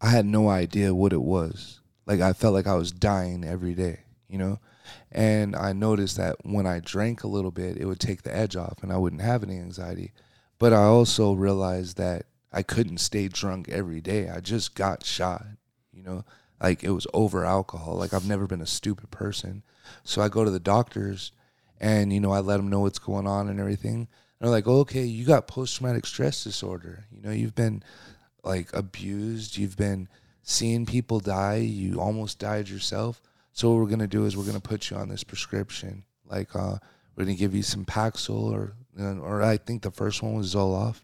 [0.00, 1.80] I had no idea what it was.
[2.06, 4.58] Like I felt like I was dying every day, you know?
[5.10, 8.56] And I noticed that when I drank a little bit, it would take the edge
[8.56, 10.12] off and I wouldn't have any anxiety.
[10.58, 14.28] But I also realized that I couldn't stay drunk every day.
[14.28, 15.44] I just got shot,
[15.92, 16.24] you know?
[16.62, 17.96] Like it was over alcohol.
[17.96, 19.62] Like I've never been a stupid person.
[20.04, 21.32] So I go to the doctors
[21.80, 23.94] and you know I let them know what's going on and everything.
[23.94, 24.08] And
[24.40, 27.04] they're like, oh, "Okay, you got post traumatic stress disorder.
[27.10, 27.82] You know, you've been
[28.42, 29.56] like abused.
[29.56, 30.08] You've been
[30.42, 31.56] seeing people die.
[31.56, 33.20] You almost died yourself.
[33.56, 36.04] So what we're gonna do is we're gonna put you on this prescription.
[36.26, 36.76] Like uh,
[37.16, 41.00] we're gonna give you some Paxil or or I think the first one was Zoloft,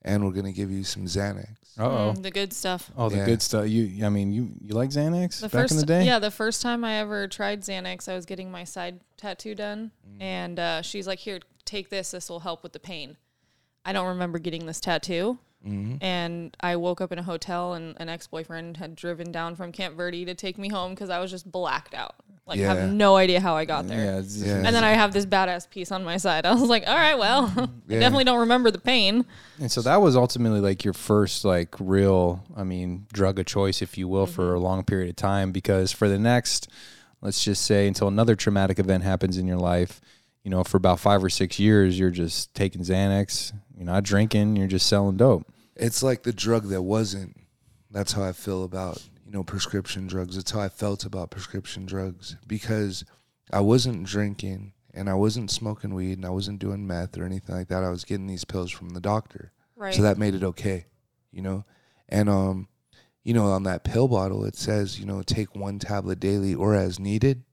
[0.00, 1.48] and we're gonna give you some Xanax.
[1.78, 2.14] Uh oh.
[2.16, 2.90] Mm, the good stuff.
[2.96, 3.26] Oh, the Yeah.
[3.26, 3.68] good stuff.
[3.68, 6.06] You, I mean, you you like Xanax The back first, in the day?
[6.06, 9.90] yeah, the first time I ever tried Xanax, I was getting my side tattoo done,
[10.18, 12.12] and uh, she's like, "Here, take this.
[12.12, 13.18] This will help with the pain."
[13.84, 15.96] I don't remember getting this tattoo, Mm-hmm.
[16.00, 19.70] and I woke up in a hotel, and an ex boyfriend had driven down from
[19.70, 22.16] Camp Verde to take me home because I was just blacked out.
[22.46, 22.74] Like, Yeah.
[22.74, 24.20] have no idea how I got there.
[24.20, 24.56] Yeah, Yeah.
[24.56, 26.44] And then I have this badass piece on my side.
[26.46, 29.24] I was like, all right, well, I definitely don't remember the pain.
[29.60, 33.80] And so that was ultimately like your first like real, I mean, drug of choice,
[33.82, 34.56] if you will, for mm-hmm.
[34.56, 35.52] a long period of time.
[35.52, 36.68] Because for the next,
[37.20, 40.00] let's just say, until another traumatic event happens in your life,
[40.42, 44.56] you know, for about five or six years, you're just taking Xanax, you're not drinking,
[44.56, 45.46] you're just selling dope.
[45.76, 47.36] It's like the drug that wasn't.
[47.90, 50.36] That's how I feel about you know prescription drugs.
[50.36, 53.04] It's how I felt about prescription drugs because
[53.52, 57.54] I wasn't drinking and I wasn't smoking weed and I wasn't doing meth or anything
[57.54, 57.84] like that.
[57.84, 59.94] I was getting these pills from the doctor, Right.
[59.94, 60.86] so that made it okay,
[61.30, 61.64] you know.
[62.08, 62.68] And um,
[63.24, 66.74] you know, on that pill bottle it says you know take one tablet daily or
[66.74, 67.44] as needed.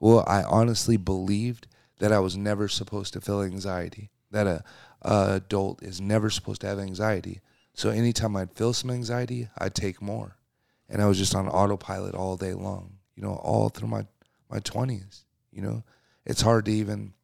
[0.00, 1.66] Well, I honestly believed
[1.98, 4.10] that I was never supposed to feel anxiety.
[4.30, 4.64] That a,
[5.02, 7.40] a adult is never supposed to have anxiety.
[7.74, 10.36] So anytime I'd feel some anxiety, I'd take more,
[10.88, 12.94] and I was just on autopilot all day long.
[13.14, 14.06] You know, all through my
[14.50, 15.24] my twenties.
[15.52, 15.84] You know,
[16.24, 17.14] it's hard to even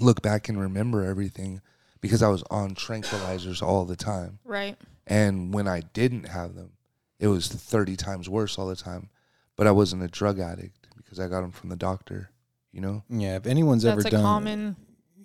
[0.00, 1.60] look back and remember everything
[2.00, 4.38] because I was on tranquilizers all the time.
[4.44, 4.76] right.
[5.06, 6.72] And when I didn't have them,
[7.18, 9.10] it was 30 times worse all the time.
[9.56, 12.29] But I wasn't a drug addict because I got them from the doctor,
[12.72, 13.04] you know?
[13.08, 14.76] Yeah, if anyone's That's ever a done, common.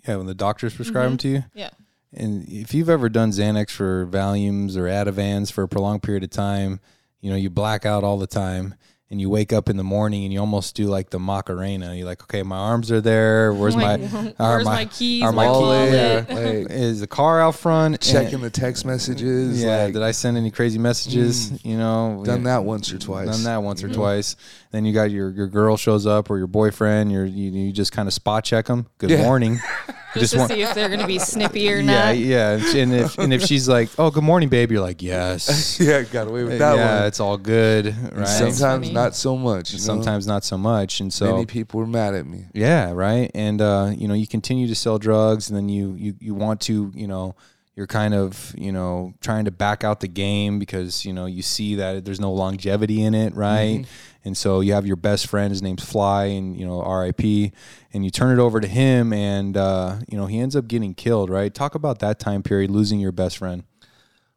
[0.06, 1.16] yeah, when the doctors prescribe them mm-hmm.
[1.18, 1.70] to you, Yeah.
[2.12, 6.30] And if you've ever done Xanax for Valiums or Ativans for a prolonged period of
[6.30, 6.80] time,
[7.20, 8.74] you know, you black out all the time
[9.08, 11.94] and you wake up in the morning and you almost do like the Macarena.
[11.94, 13.52] You're like, okay, my arms are there.
[13.52, 15.22] Where's oh my, Like, are where's my, keys?
[15.22, 15.88] are my my wallet?
[15.90, 16.24] keys- yeah,
[16.62, 18.00] like is the car out front?
[18.00, 19.62] checking And- the text messages.
[19.62, 19.84] yeah.
[19.84, 21.50] like, did I send any crazy messages?
[21.52, 21.64] Mm.
[21.64, 23.28] You know, done yeah, that once or twice.
[23.28, 24.34] Done that once or you twice.
[24.72, 27.12] Then you got your, your girl shows up or your boyfriend.
[27.12, 28.86] You're, you you just kind of spot check them.
[28.98, 29.22] Good Yeah.
[29.22, 29.58] morning.
[30.20, 32.18] Just, to want- see if they're going to be snippy or yeah, not.
[32.18, 32.76] yeah.
[32.76, 36.26] And if and if she's like, "Oh, good morning, babe," you're like, "Yes." yeah, got
[36.28, 37.06] away with that yeah, one.
[37.06, 38.26] it's all good, right?
[38.26, 38.92] Sometimes funny.
[38.92, 39.72] not so much.
[39.72, 39.84] you know?
[39.84, 42.46] Sometimes not so much, and so many people were mad at me.
[42.54, 43.30] yeah, right.
[43.34, 46.60] And uh, you know, you continue to sell drugs, and then you you you want
[46.62, 47.34] to, you know,
[47.74, 51.42] you're kind of you know trying to back out the game because you know you
[51.42, 53.84] see that there's no longevity in it, right?
[54.26, 57.52] And so you have your best friend, his name's Fly, and you know R.I.P.
[57.92, 60.94] And you turn it over to him, and uh, you know he ends up getting
[60.94, 61.54] killed, right?
[61.54, 63.62] Talk about that time period, losing your best friend.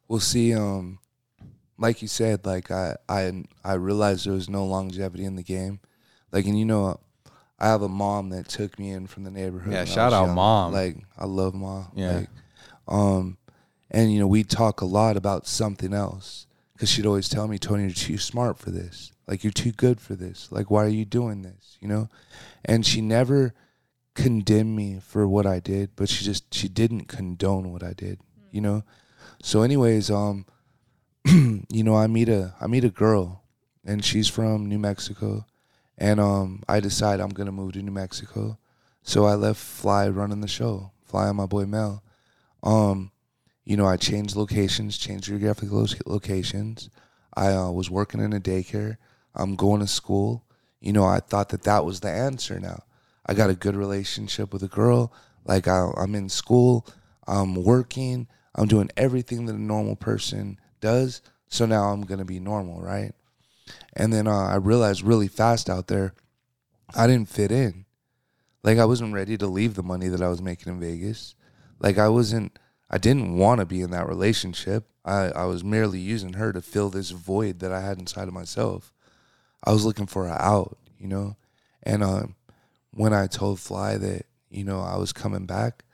[0.06, 1.00] We'll see, um,
[1.76, 5.80] like you said, like I, I, I realized there was no longevity in the game.
[6.30, 7.00] Like, and you know,
[7.58, 9.72] I have a mom that took me in from the neighborhood.
[9.72, 10.36] Yeah, shout out young.
[10.36, 10.72] mom.
[10.72, 11.90] Like, I love mom.
[11.96, 12.16] Yeah.
[12.18, 12.28] Like,
[12.86, 13.38] um,
[13.90, 16.46] and you know, we talk a lot about something else
[16.80, 19.12] because she'd always tell me, Tony, you're too smart for this.
[19.26, 20.50] Like, you're too good for this.
[20.50, 21.76] Like, why are you doing this?
[21.78, 22.08] You know,
[22.64, 23.52] and she never
[24.14, 28.20] condemned me for what I did, but she just she didn't condone what I did.
[28.50, 28.84] You know.
[29.42, 30.46] So, anyways, um,
[31.26, 33.42] you know, I meet a I meet a girl,
[33.84, 35.44] and she's from New Mexico,
[35.98, 38.56] and um, I decide I'm gonna move to New Mexico,
[39.02, 42.02] so I left Fly running the show, Fly and my boy Mel.
[42.62, 43.12] Um,
[43.70, 46.90] you know, I changed locations, changed geographic lo- locations.
[47.34, 48.96] I uh, was working in a daycare.
[49.32, 50.44] I'm going to school.
[50.80, 52.58] You know, I thought that that was the answer.
[52.58, 52.82] Now,
[53.26, 55.12] I got a good relationship with a girl.
[55.44, 56.84] Like I, I'm in school.
[57.28, 58.26] I'm working.
[58.56, 61.22] I'm doing everything that a normal person does.
[61.46, 63.12] So now I'm gonna be normal, right?
[63.92, 66.14] And then uh, I realized really fast out there,
[66.92, 67.84] I didn't fit in.
[68.64, 71.36] Like I wasn't ready to leave the money that I was making in Vegas.
[71.78, 72.58] Like I wasn't.
[72.90, 74.84] I didn't want to be in that relationship.
[75.04, 78.34] I, I was merely using her to fill this void that I had inside of
[78.34, 78.92] myself.
[79.64, 81.36] I was looking for an out, you know.
[81.82, 82.34] And um,
[82.92, 85.84] when I told Fly that you know I was coming back,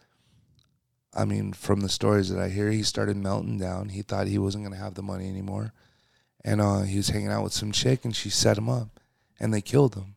[1.14, 3.90] I mean, from the stories that I hear, he started melting down.
[3.90, 5.72] He thought he wasn't gonna have the money anymore,
[6.44, 9.00] and uh, he was hanging out with some chick, and she set him up,
[9.38, 10.16] and they killed him.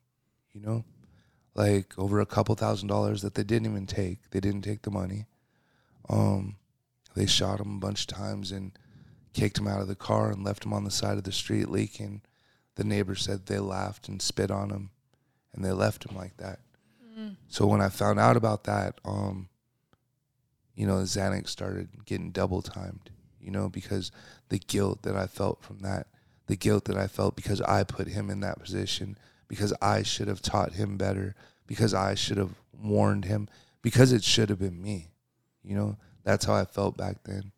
[0.53, 0.85] You know,
[1.55, 4.29] like over a couple thousand dollars that they didn't even take.
[4.31, 5.25] They didn't take the money.
[6.09, 6.55] Um,
[7.15, 8.71] they shot him a bunch of times and
[9.33, 11.69] kicked him out of the car and left him on the side of the street
[11.69, 12.21] leaking.
[12.75, 14.91] The neighbors said they laughed and spit on him,
[15.53, 16.59] and they left him like that.
[17.49, 19.49] So when I found out about that, um,
[20.75, 23.09] you know, Xanax started getting double timed,
[23.41, 24.11] you know, because
[24.47, 26.07] the guilt that I felt from that,
[26.47, 29.17] the guilt that I felt because I put him in that position,
[29.49, 31.35] because I should have taught him better,
[31.67, 33.49] because I should have warned him,
[33.81, 35.11] because it should have been me,
[35.61, 35.97] you know.
[36.29, 37.51] That's how I felt back then,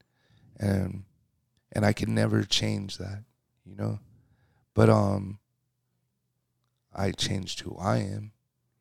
[0.58, 1.04] and
[1.74, 3.24] and I could never change that,
[3.66, 4.00] you know.
[4.74, 5.40] But um,
[6.94, 8.32] I changed who I am,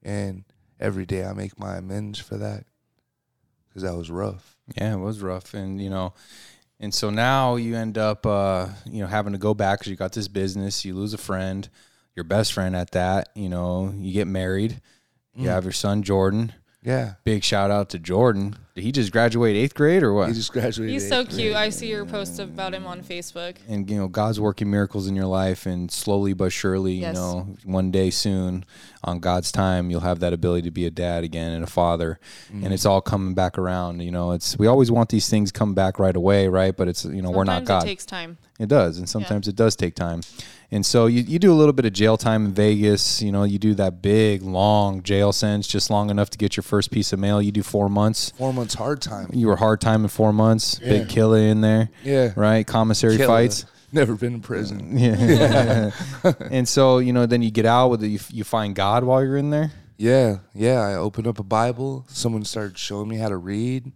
[0.02, 0.44] and
[0.78, 2.64] every day I make my amends for that
[3.68, 4.56] because that was rough.
[4.76, 6.14] Yeah, it was rough, and you know,
[6.78, 9.96] and so now you end up, uh, you know, having to go back because you
[9.96, 10.84] got this business.
[10.84, 11.68] You lose a friend,
[12.14, 13.30] your best friend at that.
[13.34, 14.80] You know, you get married.
[15.34, 15.50] You Mm.
[15.52, 16.52] have your son Jordan.
[16.82, 18.56] Yeah, Big shout out to Jordan.
[18.80, 20.28] Did he just graduate eighth grade or what?
[20.28, 20.94] he just graduated.
[20.94, 21.52] He's so cute.
[21.52, 21.54] grade.
[21.54, 23.56] I see your post about him on Facebook.
[23.68, 27.14] and you know God's working miracles in your life, and slowly but surely, Yes.
[27.14, 28.64] you know, one day soon,
[29.04, 32.18] on God's time, you'll have that ability to be a dad again and a father,
[32.50, 32.90] and it's mm.
[32.90, 34.00] all coming back around.
[34.00, 36.74] You know, it's we always want these things come back right away, right?
[36.74, 37.82] But it's you know we're not God.
[37.82, 38.38] It takes time.
[38.58, 40.22] It does, and sometimes it does take time.
[40.72, 43.20] And so you, you do a little bit of jail time in Vegas.
[43.20, 46.62] You know, you do that big, long jail sentence, just long enough to get your
[46.62, 47.42] first piece of mail.
[47.42, 48.30] You do four months.
[48.36, 49.30] Four months hard time.
[49.32, 50.78] You were hard time in four months.
[50.78, 52.66] Big killer in there, Yeah, right?
[52.66, 53.26] Commissary Killer.
[53.28, 53.66] fights.
[53.92, 54.96] Never been in prison.
[54.96, 55.90] Yeah.
[56.50, 58.08] and so you know, then you get out with it.
[58.08, 59.72] You, you find God while you're in there.
[59.96, 60.80] Yeah, yeah.
[60.80, 62.06] I opened up a Bible.
[62.08, 63.92] Someone started showing me how to read.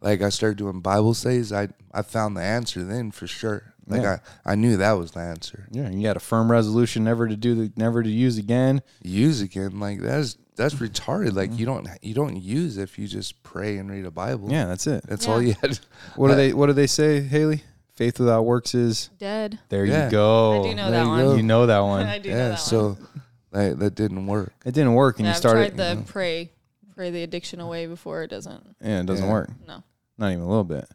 [0.00, 1.52] Like I started doing Bible studies.
[1.52, 3.74] I I found the answer then for sure.
[3.86, 4.18] Like Yeah.
[4.44, 5.66] I I knew that was the answer.
[5.72, 8.82] Yeah, and you got a firm resolution never to do the never to use again.
[9.02, 9.80] Use again.
[9.80, 10.84] Like that's that's mm-hmm.
[10.84, 11.32] retarded.
[11.34, 11.58] Like mm-hmm.
[11.60, 14.50] you don't you don't use if you just pray and read a Bible.
[14.50, 15.04] Yeah, that's it.
[15.06, 15.32] that's Yeah.
[15.32, 15.78] all you had.
[16.16, 17.62] What do they What do they say, Haley?
[17.94, 19.58] Faith without works is Dead.
[19.70, 19.84] there.
[19.84, 20.04] Yeah.
[20.04, 20.60] You go.
[20.60, 21.20] I do know there that you one.
[21.24, 21.34] go.
[21.34, 22.06] You know that one.
[22.16, 22.48] I do know Yeah.
[22.50, 23.22] that So one.
[23.52, 24.52] that that didn't work.
[24.64, 25.74] It didn't work, and Yeah, you I've started.
[25.74, 26.10] tried the mm-hmm.
[26.10, 26.52] pray,
[26.94, 28.76] pray the addiction away before it doesn't.
[28.80, 29.32] yeah, it doesn't Yeah.
[29.32, 29.50] work.
[29.66, 29.82] No.
[30.16, 30.86] Not even a little bit.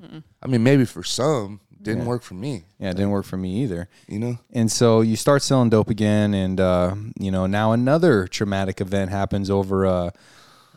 [0.42, 2.08] I mean, maybe for some, didn't Yeah.
[2.08, 2.64] work for me.
[2.80, 3.88] Yeah, it didn't work for me either.
[4.08, 4.40] You know.
[4.52, 9.12] And so you start selling dope again, and uh, you know now another traumatic event
[9.12, 10.10] happens over uh,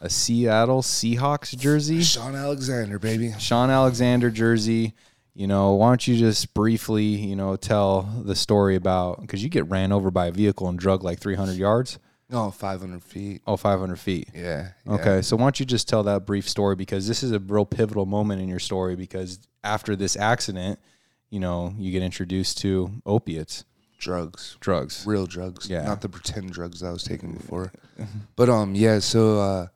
[0.01, 3.33] a Seattle Seahawks jersey, Shaun Alexander, baby.
[3.39, 4.95] Shaun Alexander jersey.
[5.35, 9.51] You know, why don't you just briefly, you know, tell the story about because you
[9.51, 11.99] get ran over by a vehicle and drug like 300 yards,
[12.33, 13.43] Oh, 500 feet.
[13.47, 14.31] oh 500 feet.
[14.35, 14.69] Yeah.
[14.87, 14.93] yeah.
[14.95, 17.67] Okay, so why don't you just tell that brief story because this is a real
[17.67, 20.79] pivotal moment in your story because after this accident,
[21.31, 23.65] you know, you get introduced to opiates,
[23.99, 24.57] Drugs.
[24.61, 25.05] drugs.
[25.07, 25.83] real drugs, Yeah.
[25.85, 27.73] not the pretend drugs I was taking before.
[28.37, 28.99] but um, yeah.
[29.01, 29.67] So uh,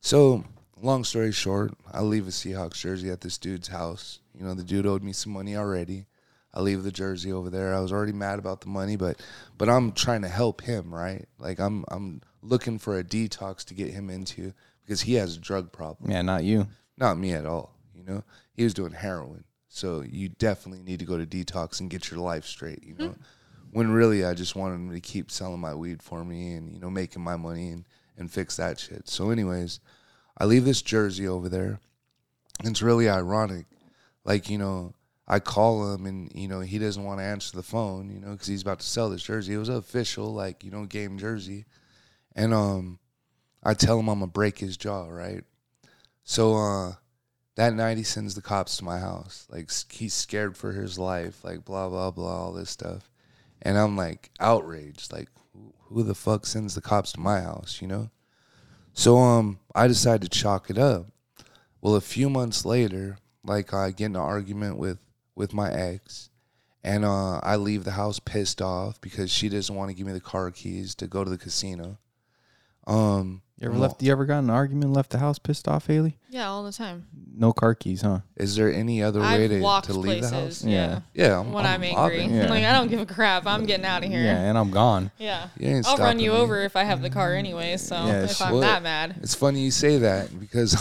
[0.00, 0.44] so
[0.80, 4.20] long story short, I leave a Seahawks jersey at this dude's house.
[4.34, 6.06] You know, the dude owed me some money already.
[6.54, 7.74] I leave the jersey over there.
[7.74, 9.20] I was already mad about the money, but
[9.56, 11.26] but I'm trying to help him, right?
[11.38, 14.52] Like I'm I'm looking for a detox to get him into
[14.84, 16.10] because he has a drug problem.
[16.10, 16.66] Yeah, not you.
[16.98, 17.74] Not me at all.
[17.96, 21.88] You know, he was doing heroin, so you definitely need to go to detox and
[21.88, 22.84] get your life straight.
[22.84, 23.14] You know,
[23.70, 26.78] when really I just wanted him to keep selling my weed for me and you
[26.78, 27.86] know making my money and
[28.18, 29.08] and fix that shit.
[29.08, 29.80] So, anyways,
[30.36, 31.80] I leave this jersey over there.
[32.62, 33.66] It's really ironic,
[34.24, 34.94] like you know.
[35.26, 38.32] I call him and you know he doesn't want to answer the phone, you know,
[38.32, 39.54] because he's about to sell this jersey.
[39.54, 41.64] It was official, like you know, game jersey,
[42.34, 42.98] and um,
[43.62, 45.44] I tell him I'm gonna break his jaw, right?
[46.24, 46.92] So uh,
[47.56, 49.46] that night he sends the cops to my house.
[49.50, 51.44] Like he's scared for his life.
[51.44, 53.10] Like blah blah blah, all this stuff.
[53.60, 55.12] And I'm like outraged.
[55.12, 55.28] Like
[55.88, 57.78] who, the fuck sends the cops to my house?
[57.80, 58.10] You know.
[58.94, 61.06] So um, I decided to chalk it up.
[61.80, 64.98] Well, a few months later, like I get in an argument with
[65.34, 66.30] with my ex,
[66.82, 70.12] and uh, I leave the house pissed off because she doesn't want to give me
[70.12, 71.98] the car keys to go to the casino.
[72.86, 74.02] Um, You ever I'm left?
[74.02, 76.18] You ever got an argument, left the house pissed off, Haley?
[76.28, 77.06] Yeah, all the time.
[77.32, 78.18] No car keys, huh?
[78.36, 80.30] Is there any other way I've to, walked to leave places.
[80.30, 80.64] the house?
[80.64, 81.00] Yeah.
[81.14, 81.92] Yeah, I'm, When I'm, angry,
[82.26, 82.34] mobbing.
[82.34, 82.46] Yeah.
[82.50, 83.46] like I don't give a crap.
[83.46, 84.20] I'm getting out of here.
[84.20, 85.12] Yeah, and I'm gone.
[85.18, 85.46] Yeah.
[85.56, 86.36] You ain't I'll run stopping you me.
[86.36, 87.76] over if I have the car anyway.
[87.76, 90.76] So Yeah, if I'm well, that mad, It's funny you say that because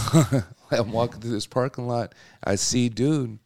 [0.72, 2.16] I'm walking through this parking lot.
[2.44, 3.38] I see dude,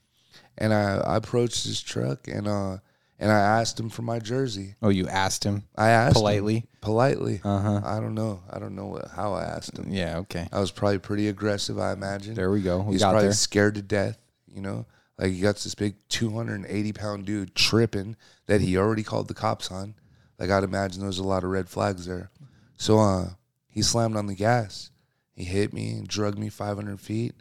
[0.57, 2.77] and I, I approached his truck and uh
[3.19, 4.75] and I asked him for my jersey.
[4.81, 6.65] Oh, you asked him I asked him politely.
[6.81, 7.41] politely.
[7.43, 7.81] Uh huh.
[7.83, 8.41] I don't know.
[8.49, 9.87] I don't know what, how I asked him.
[9.89, 10.17] Yeah.
[10.19, 10.47] Okay.
[10.51, 11.79] I was probably pretty aggressive.
[11.79, 12.33] I imagine.
[12.35, 12.79] There we go.
[12.81, 13.33] We He's got probably there.
[13.33, 14.17] scared to death.
[14.47, 14.85] You know,
[15.17, 18.15] like he got this big 280 pound dude tripping
[18.47, 19.95] that he already called the cops on.
[20.39, 22.29] Like I'd imagine there was a lot of red flags there.
[22.77, 23.29] So uh,
[23.69, 24.91] he slammed on the gas.
[25.33, 27.33] He hit me and drugged me 500 feet.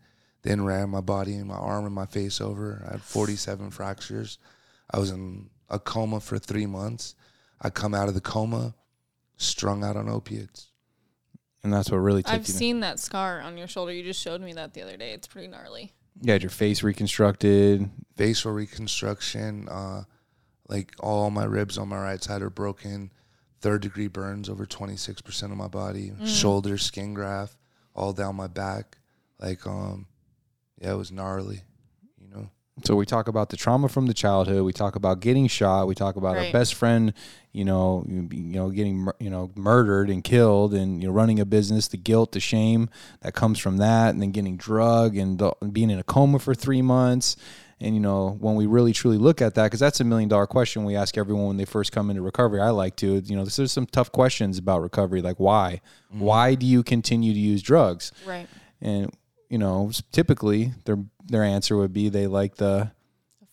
[0.42, 2.84] Then ran my body and my arm and my face over.
[2.88, 4.38] I had 47 fractures.
[4.90, 7.14] I was in a coma for three months.
[7.60, 8.74] I come out of the coma,
[9.36, 10.68] strung out on opiates.
[11.62, 12.44] And that's what really took I've you.
[12.46, 13.92] to- seen that scar on your shoulder.
[13.92, 15.12] You just showed me that the other day.
[15.12, 15.92] It's pretty gnarly.
[16.20, 17.90] you had your face reconstructed.
[18.16, 19.68] facial reconstruction.
[19.68, 20.04] Uh,
[20.68, 23.10] like all my ribs on my right side are broken.
[23.60, 26.12] Third degree burns over 26% of my body.
[26.26, 27.56] Shoulder skin graft
[27.94, 28.98] all down my back.
[29.40, 30.06] Like, um,
[30.80, 31.64] yeah, it was gnarly, you know?
[32.82, 34.64] So we talk about the trauma from the childhood.
[34.64, 35.86] We talk about getting shot.
[35.86, 37.14] We talk about our best friend,
[37.52, 41.38] you know, you you know, getting you know murdered and killed, and you know, running
[41.38, 41.86] a business.
[41.86, 45.88] The guilt, the shame that comes from that, and then getting drug and the, being
[45.88, 47.36] in a coma for three months.
[47.80, 50.46] And you know, when we really truly look at that, because that's a million dollar
[50.48, 52.60] question we ask everyone when they first come into recovery.
[52.60, 55.80] I like to, you know, there's some tough questions about recovery, like why,
[56.12, 56.20] mm-hmm.
[56.20, 58.10] why do you continue to use drugs?
[58.26, 58.48] Right.
[58.80, 59.12] And
[59.48, 62.92] you know, typically their their answer would be they like the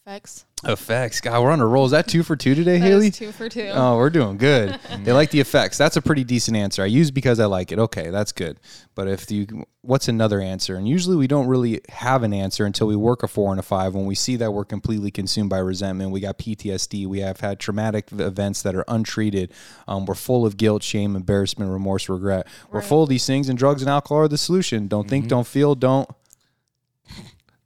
[0.07, 0.45] Effects.
[0.63, 1.21] effects.
[1.21, 1.85] God, we're on a roll.
[1.85, 3.09] Is that two for two today, That Haley?
[3.09, 3.69] is two for two.
[3.71, 4.79] Oh, we're doing good.
[5.03, 5.77] they like the effects.
[5.77, 6.81] That's a pretty decent answer.
[6.81, 7.77] I use because I like it.
[7.77, 8.59] Okay, that's good.
[8.95, 10.75] But if you, what's another answer?
[10.75, 13.63] And usually we don't really have an answer until we work a four and a
[13.63, 13.93] five.
[13.93, 17.05] When we see that we're completely consumed by resentment, we got PTSD.
[17.05, 19.53] We have had traumatic events that are untreated.
[19.87, 22.47] Um, we're full of guilt, shame, embarrassment, remorse, regret.
[22.71, 24.87] We're full of these things, and drugs and alcohol are the solution.
[24.87, 26.09] Don't think, don't feel, don't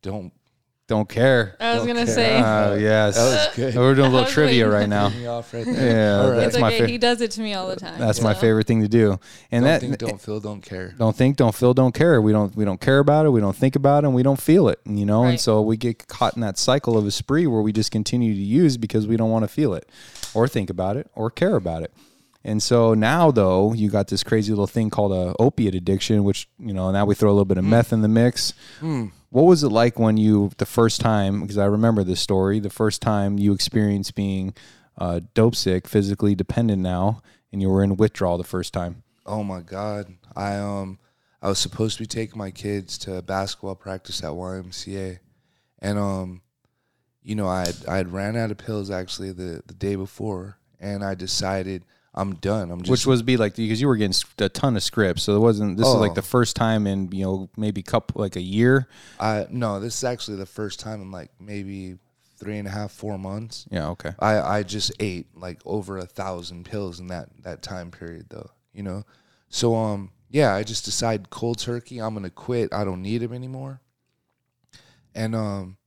[0.02, 0.34] Don't.
[0.88, 1.56] Don't care.
[1.60, 2.14] I was Don't gonna care.
[2.16, 2.38] say.
[2.38, 3.76] Oh yes, That was good.
[3.76, 4.72] we're doing a little trivia waiting.
[4.72, 5.38] right now.
[5.38, 5.74] off right there.
[5.74, 6.36] Yeah, All right.
[6.38, 6.76] that's it's my okay.
[6.78, 6.90] favorite.
[6.92, 8.00] He does it to me all the time.
[8.00, 9.20] That's my favorite thing to do.
[9.52, 10.94] And don't that think, don't feel, don't care.
[10.98, 12.22] don't think, don't feel, don't care.
[12.22, 13.30] We don't we don't care about it.
[13.30, 14.80] We don't think about it, and we don't feel it.
[14.86, 17.72] You know, and so we get caught in that cycle of a spree where we
[17.74, 19.90] just continue to use because we don't want to feel it,
[20.36, 21.92] or think about it, or care about it.
[22.46, 26.48] And so now, though, you got this crazy little thing called a opiate addiction, which
[26.60, 28.54] you know now we throw a little bit of meth in the mix.
[29.30, 31.42] What was it like when you the first time?
[31.42, 32.60] Because I remember this story.
[32.60, 34.54] The first time you experienced being
[34.98, 39.04] uh, dope sick, physically dependent now, and you were in withdrawal the first time.
[39.26, 40.14] Oh my God.
[40.36, 41.00] I, um,
[41.42, 45.20] I was supposed to be taking my kids to basketball practice at YMCA.
[45.80, 46.42] And, um,
[47.24, 50.60] you know, I had, I had ran out of pills actually the, the day before,
[50.80, 51.84] and I decided
[52.18, 52.72] I'm done.
[52.72, 55.36] I'm just which was be like because you were getting a ton of scripts, so
[55.36, 55.78] it wasn't.
[55.78, 56.16] This is like Oh.
[56.16, 58.88] the first time in you know maybe couple like a year.
[59.20, 61.98] I no, this is actually the first time in like maybe
[62.38, 63.66] three and a half, four months.
[63.70, 64.12] Yeah, okay.
[64.20, 68.50] I, I just ate like over a thousand pills in that, that time period though,
[68.74, 69.04] you know?
[69.50, 72.74] So um yeah, I just decided cold turkey, I'm gonna quit.
[72.74, 73.80] I don't need him anymore.
[75.14, 75.78] And um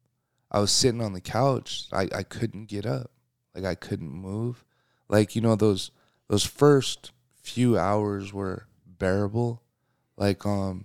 [0.51, 1.85] I was sitting on the couch.
[1.93, 3.11] I, I couldn't get up.
[3.55, 4.65] Like I couldn't move.
[5.09, 5.91] Like, you know, those
[6.29, 7.13] those first
[7.43, 9.63] few hours were bearable.
[10.17, 10.85] Like um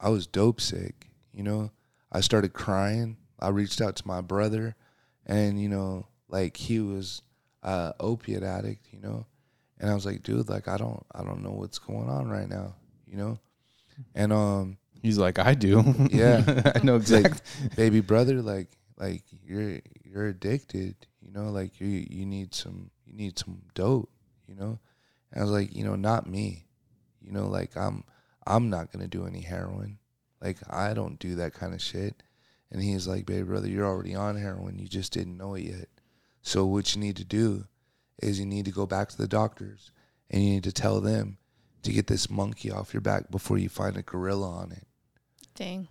[0.00, 1.70] I was dope sick, you know.
[2.10, 3.16] I started crying.
[3.38, 4.76] I reached out to my brother
[5.26, 7.22] and you know, like he was
[7.62, 9.26] a opiate addict, you know.
[9.80, 12.48] And I was like, dude, like I don't I don't know what's going on right
[12.48, 12.74] now,
[13.06, 13.38] you know?
[14.14, 15.94] And um He's like, I do.
[16.10, 16.72] Yeah.
[16.74, 17.68] I know it's like, exactly.
[17.76, 23.16] baby brother, like like you're you're addicted, you know, like you you need some you
[23.16, 24.10] need some dope,
[24.46, 24.78] you know.
[25.32, 26.66] And I was like, you know, not me.
[27.20, 28.04] You know, like I'm
[28.46, 29.98] I'm not gonna do any heroin.
[30.40, 32.22] Like I don't do that kind of shit.
[32.70, 34.78] And he's like, baby brother, you're already on heroin.
[34.78, 35.88] You just didn't know it yet.
[36.42, 37.64] So what you need to do
[38.22, 39.90] is you need to go back to the doctors
[40.30, 41.38] and you need to tell them
[41.82, 44.86] to get this monkey off your back before you find a gorilla on it.
[45.54, 45.88] Dang.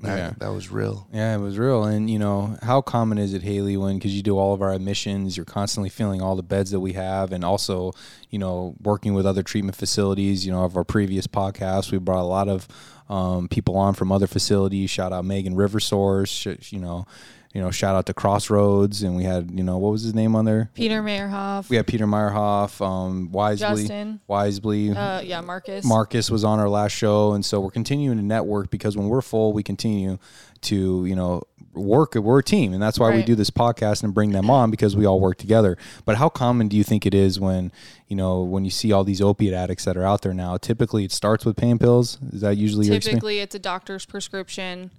[0.00, 0.32] That, Yeah.
[0.38, 1.06] that was real.
[1.12, 1.84] Yeah, it was real.
[1.84, 4.72] And you know, how common is it, Haley, when because you do all of our
[4.72, 7.92] admissions, you're constantly filling all the beds that we have, and also,
[8.30, 10.44] you know, working with other treatment facilities.
[10.44, 12.66] You know, of our previous podcasts, we brought a lot of
[13.08, 14.90] um, people on from other facilities.
[14.90, 16.72] Shout out Megan Riversource.
[16.72, 17.06] You know,
[17.52, 20.34] you know, shout out to Crossroads, and we had you know what was his name
[20.34, 20.70] on there?
[20.74, 21.68] Peter Meyerhoff.
[21.68, 24.20] We had Peter Meyerhoff, um, Wisely, Justin.
[24.26, 24.90] Wisely.
[24.90, 25.84] Uh, yeah, Marcus.
[25.84, 29.20] Marcus was on our last show, and so we're continuing to network because when we're
[29.20, 30.18] full, we continue
[30.62, 31.42] to you know
[31.74, 32.14] work.
[32.14, 34.96] We're a team, and that's why we do this podcast and bring them on because
[34.96, 35.76] we all work together.
[36.06, 37.70] But how common do you think it is when
[38.08, 40.56] you know when you see all these opiate addicts that are out there now?
[40.56, 42.18] Typically, it starts with pain pills.
[42.32, 42.98] Is that usually your?
[42.98, 44.90] Typically, it's a doctor's prescription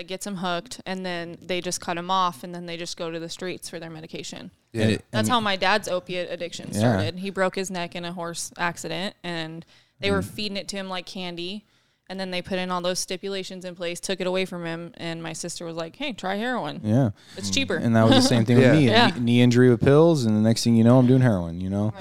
[0.00, 2.96] that gets them hooked, and then they just cut them off, and then they just
[2.96, 4.50] go to the streets for their medication.
[4.72, 4.84] Yeah.
[4.86, 6.78] It- That's how my dad's opiate addiction Yeah.
[6.78, 7.18] started.
[7.18, 9.66] He broke his neck in a horse accident, and
[10.00, 10.30] they were Mm.
[10.30, 11.66] feeding it to him like candy.
[12.08, 14.90] And then they put in all those stipulations in place, took it away from him,
[14.96, 16.80] and my sister was like, "Hey, try heroin.
[16.82, 18.70] Yeah, It's cheaper." and that was the same thing Yeah.
[18.72, 18.86] with me.
[18.88, 19.06] Yeah.
[19.10, 21.60] Knee, knee injury with pills, and the next thing you know, I'm doing heroin.
[21.60, 21.92] You know,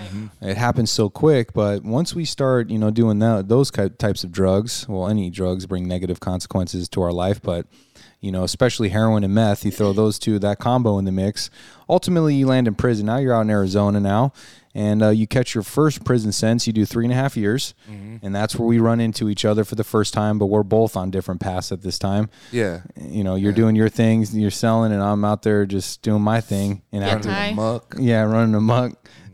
[0.41, 1.53] it happens so quick.
[1.53, 5.67] But once we start, you know, doing that, those types of drugs, well, any drugs
[5.67, 7.67] bring negative consequences to our life, but
[8.19, 11.49] you know, especially heroin and meth, you throw those two, that combo in the mix.
[11.87, 13.05] Ultimately, you land in prison.
[13.05, 14.33] Now you're out in Arizona now,
[14.75, 16.67] and uh, you catch your first prison sentence.
[16.67, 19.63] You do three and a half years, and that's where we run into each other
[19.63, 20.37] for the first time.
[20.37, 22.81] But we're both on different paths at this time Yeah.
[22.99, 26.41] you know, you're doing your things, you're selling, and I'm out there just doing my
[26.41, 27.55] thing and Getting acting.
[27.55, 27.95] Muck.
[27.97, 28.93] Yeah, running amok.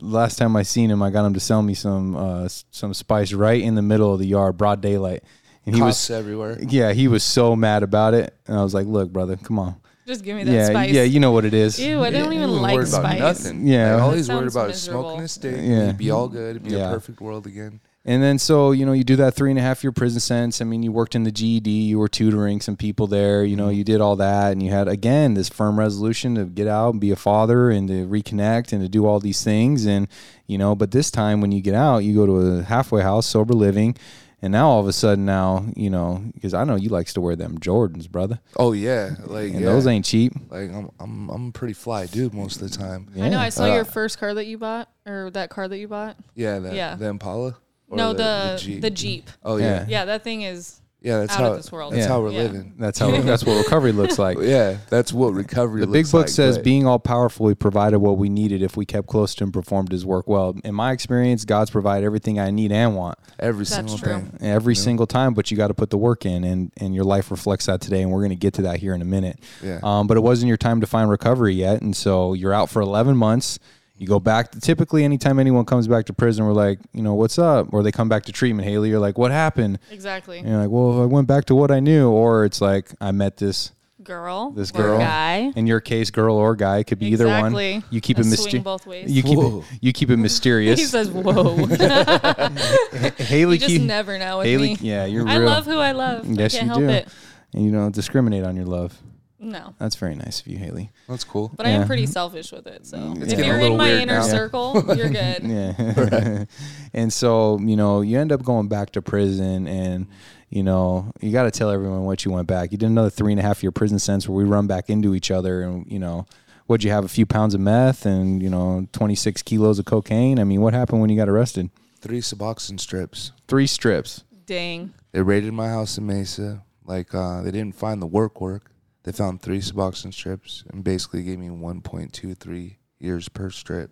[0.00, 3.32] Last time I seen him, I got him to sell me some uh, some spice
[3.32, 5.22] right in the middle of the yard, broad daylight,
[5.66, 6.58] and he Costs was everywhere.
[6.60, 9.76] yeah, he was so mad about it, and I was like, "Look, brother, come on,
[10.06, 10.90] Just give me that yeah, spice.
[10.92, 13.20] yeah, you know what it is." Ew, I don't He even like worried about spice.
[13.20, 13.66] Nothing.
[13.66, 13.94] Yeah.
[13.94, 14.70] Like, all he's worried about miserable.
[14.70, 15.56] is smoking a stick.
[15.58, 15.86] Yeah.
[15.86, 16.56] He'd be all good.
[16.56, 16.90] It'd be Yeah.
[16.90, 17.80] a perfect world again.
[18.06, 20.60] And then so you know you do that three and a half year prison sentence.
[20.60, 23.44] I mean you worked in the GED, you were tutoring some people there.
[23.46, 23.78] You know mm-hmm.
[23.78, 27.00] you did all that, and you had again this firm resolution to get out and
[27.00, 29.86] be a father and to reconnect and to do all these things.
[29.86, 30.06] And
[30.46, 33.24] you know, but this time when you get out, you go to a halfway house,
[33.24, 33.96] sober living,
[34.44, 37.20] and now all of a sudden now you know because I know you likes to
[37.20, 39.66] wear them Jordans, brother, Oh yeah, like and yeah.
[39.66, 40.32] those ain't cheap.
[40.50, 43.08] like I'm I'm I'm a pretty fly dude most of the time.
[43.16, 43.38] I know.
[43.38, 46.16] I saw Uh, your first car that you bought, or that car that you bought.
[46.34, 46.94] Yeah, the, Yeah.
[46.96, 47.56] the Impala.
[47.88, 49.24] Or no, the the Jeep.
[49.24, 49.30] Jeep.
[49.44, 49.86] Oh yeah, Yeah.
[49.88, 50.80] Yeah, that thing is.
[51.04, 51.20] Yeah.
[51.20, 51.92] That's Out how of this world.
[51.92, 52.08] that's Yeah.
[52.08, 52.42] how we're Yeah.
[52.42, 52.72] living.
[52.78, 54.38] That's how that's what recovery looks like.
[54.42, 55.80] Yeah, that's what recovery.
[55.82, 58.62] The big looks book like, says but- being all powerful, he provided what we needed
[58.62, 60.56] if we kept close to him, performed his work well.
[60.64, 64.12] In my experience, God's provided everything I need and want every That's single true.
[64.14, 64.38] thing.
[64.40, 67.30] every single time, but you got to put the work in, and and your life
[67.30, 68.02] reflects that today.
[68.02, 69.38] And we're going to get to that here in a minute.
[69.62, 69.78] Yeah.
[69.82, 72.80] Um, but it wasn't your time to find recovery yet, and so you're out for
[72.82, 73.58] 11 months.
[73.96, 74.50] You go back.
[74.52, 77.72] To, typically, anytime anyone comes back to prison, we're like, you know, what's up?
[77.72, 78.68] Or they come back to treatment.
[78.68, 79.78] Haley, you're like, what happened?
[79.90, 80.38] Exactly.
[80.40, 82.10] And you're like, well, I went back to what I knew.
[82.10, 83.70] Or it's like, I met this
[84.02, 84.50] Girl.
[84.50, 84.98] This or girl.
[84.98, 85.50] Guy.
[85.56, 87.54] in your case, girl or guy, could be either one.
[87.90, 88.62] You keep A it swing mysterious.
[88.64, 89.10] both ways.
[89.10, 90.78] You keep it, you keep it mysterious.
[90.78, 91.56] he says, "Whoa."
[93.16, 94.78] Haley, you just keep- never know with Haley, me.
[94.82, 95.46] yeah, you're I real.
[95.48, 96.26] love who I love.
[96.26, 96.88] Yes, I can't you help do.
[96.90, 97.08] it.
[97.54, 98.94] and you don't discriminate on your love.
[99.38, 99.74] No.
[99.78, 100.90] That's very nice of you, Haley.
[101.08, 101.52] That's cool.
[101.56, 101.80] But I Yeah.
[101.80, 102.86] am pretty selfish with it.
[102.86, 104.22] So if getting a you're little in my weird inner now.
[104.22, 105.42] circle, you're good.
[105.44, 106.44] Yeah.
[106.94, 110.06] and so, you know, you end up going back to prison and,
[110.50, 112.72] you know, you got to tell everyone what you went back.
[112.72, 115.14] You did another three and a half year prison sentence where we run back into
[115.14, 116.26] each other and, you know,
[116.66, 117.04] what'd you have?
[117.04, 120.38] A few pounds of meth and, you know, 26 kilos of cocaine.
[120.38, 121.70] I mean, what happened when you got arrested?
[122.00, 123.32] Three Suboxone strips.
[123.48, 124.24] Three strips.
[124.46, 124.94] Dang.
[125.12, 126.62] They raided my house in Mesa.
[126.86, 128.70] Like uh, they didn't find the work work.
[129.04, 133.90] They found three Suboxone strips and basically gave me 1.23 years per strip.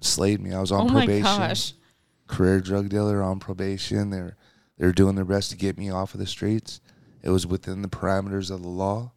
[0.00, 0.52] Slayed me.
[0.52, 1.22] I was on oh my probation.
[1.24, 1.72] gosh.
[2.26, 4.10] Career drug dealer on probation.
[4.10, 4.36] They're
[4.78, 6.80] they're doing their best to get me off of the streets.
[7.22, 9.12] It was within the parameters of the law,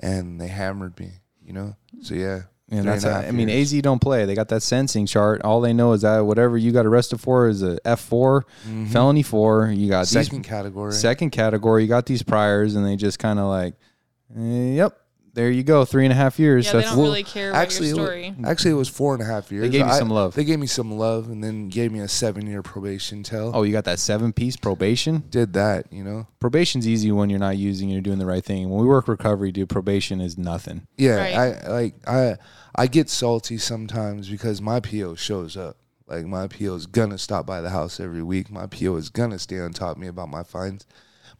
[0.00, 1.10] and they hammered me.
[1.44, 1.76] You know.
[2.02, 2.42] So yeah.
[2.68, 3.48] And that's, and a how, half I mean.
[3.48, 4.24] AZ don't play.
[4.24, 5.42] They got that sensing chart.
[5.42, 8.44] All they know is that whatever you got arrested for is a F 4
[8.88, 9.68] felony four.
[9.68, 10.22] You got these Mm-hmm.
[10.24, 10.92] second category.
[10.92, 11.82] second category.
[11.82, 13.74] You got these priors, and they just kind of like,
[14.36, 14.98] eh, yep,
[15.34, 16.64] there you go, three and a half years.
[16.66, 18.34] Yeah, they That's don't really care about actually, your it wa- story.
[18.44, 19.62] actually, it was four and a half years.
[19.62, 20.34] They gave you I- some love.
[20.34, 23.52] They gave me some love, and then gave me a seven-year probation tell.
[23.54, 25.24] oh, you got that seven piece probation.
[25.30, 26.26] did that, you know?
[26.40, 28.70] Probation's easy when you're not using, you're doing the right thing.
[28.70, 30.86] When we work recovery, dude, probation is nothing.
[30.96, 31.34] Yeah, Right.
[31.36, 32.36] I like I
[32.74, 35.76] I get salty sometimes because my PO shows up.
[36.06, 38.50] Like my PO is gonna stop by the house every week.
[38.50, 40.86] My PO is gonna stay on top of me about my fines.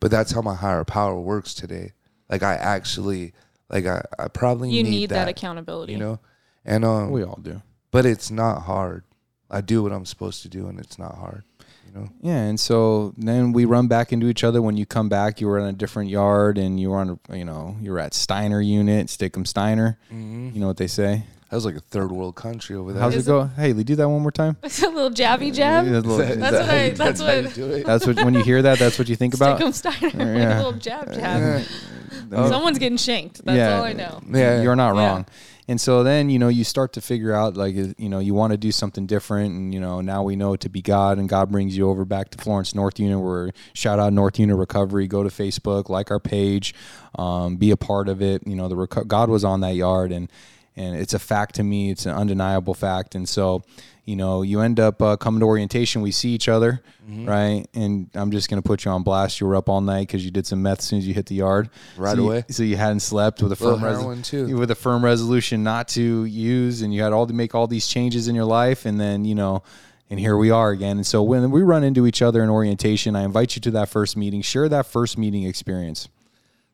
[0.00, 1.92] But that's how my higher power works today.
[2.28, 3.32] Like I actually
[3.70, 5.92] like I, I probably You need, need that, that, accountability.
[5.92, 6.20] You know?
[6.64, 7.62] And um We all do.
[7.90, 9.04] but it's not hard.
[9.50, 11.44] I do what I'm supposed to do and it's not hard.
[11.86, 12.08] You know?
[12.20, 14.60] Yeah, and so then we run back into each other.
[14.60, 17.36] When you come back, you were in a different yard, and you were on, a,
[17.36, 19.96] you know, you were at Stiner unit, Stickum Stiner.
[20.12, 20.50] Mm-hmm.
[20.52, 21.22] You know what they say?
[21.50, 23.00] That was like a third world country over there.
[23.00, 23.44] How's Is it go?
[23.44, 24.56] Haley, do that one more time.
[24.64, 25.86] It's a little jabby jab.
[25.86, 27.86] Yeah, a little- Is That's that what I- you- that's how you what- do it?
[27.86, 29.60] That's what when you hear that, that's what you think about.
[29.60, 29.72] Stickum
[30.10, 30.14] Stiner.
[30.36, 30.56] Yeah.
[30.56, 31.62] a little jab jab.
[32.30, 33.44] Someone's getting shanked.
[33.44, 33.78] That's Yeah.
[33.78, 34.20] all I know.
[34.28, 34.62] Yeah.
[34.62, 35.06] you're not Yeah.
[35.08, 35.26] wrong.
[35.68, 38.52] And so then, you know, you start to figure out like, you know, you want
[38.52, 39.52] to do something different.
[39.52, 42.04] And, you know, now we know it to be God and God brings you over
[42.04, 46.10] back to Florence North Unit where shout out North Unit Recovery, go to Facebook, like
[46.12, 46.72] our page,
[47.18, 48.46] um, be a part of it.
[48.46, 50.30] You know, the reco- God was on that yard and,
[50.76, 51.90] and it's a fact to me.
[51.90, 53.14] It's an undeniable fact.
[53.14, 53.62] And so,
[54.04, 56.02] you know, you end up uh, coming to orientation.
[56.02, 57.24] We see each other, Mm-hmm.
[57.28, 57.66] right?
[57.74, 59.40] And I'm just gonna put you on blast.
[59.40, 61.26] You were up all night because you did some meth as soon as you hit
[61.26, 62.44] the yard, Right So you- away.
[62.50, 64.56] so you hadn't slept with a firm too.
[64.58, 67.86] with a firm resolution not to use, and you had all to make all these
[67.86, 69.62] changes in your life, and then you know.
[70.08, 70.98] And here we are again.
[70.98, 73.88] And so when we run into each other in orientation, I invite you to that
[73.88, 74.40] first meeting.
[74.40, 76.08] Share that first meeting experience.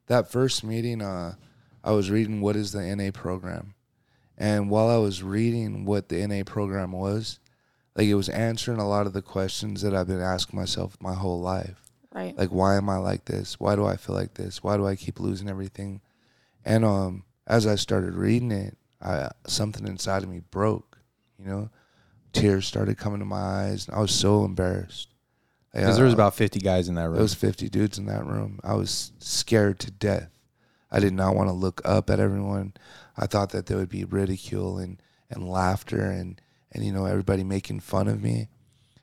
[0.08, 1.34] that first meeting, uh,
[1.82, 3.72] I was reading what is the NA program,
[4.42, 7.38] and while I was reading what the NA program was,
[7.94, 11.14] like it was answering a lot of the questions that I've been asking myself my
[11.14, 11.92] whole life.
[12.12, 12.36] Right.
[12.36, 13.60] Like, why am I like this?
[13.60, 14.60] Why do I feel like this?
[14.60, 16.00] Why do I keep losing everything?
[16.64, 20.98] And um, as I started reading it, I something inside of me broke.
[21.38, 21.70] You know,
[22.32, 23.86] tears started coming to my eyes.
[23.86, 25.08] and I was so embarrassed.
[25.72, 27.14] Like, Because there was about 50 guys in that room.
[27.14, 28.58] there was 50 dudes in that room.
[28.64, 30.30] I was scared to death.
[30.90, 32.74] I did not want to look up at everyone.
[33.16, 35.00] I thought that there would be ridicule and,
[35.30, 36.40] and laughter and,
[36.72, 38.48] and, you know, everybody making fun of me.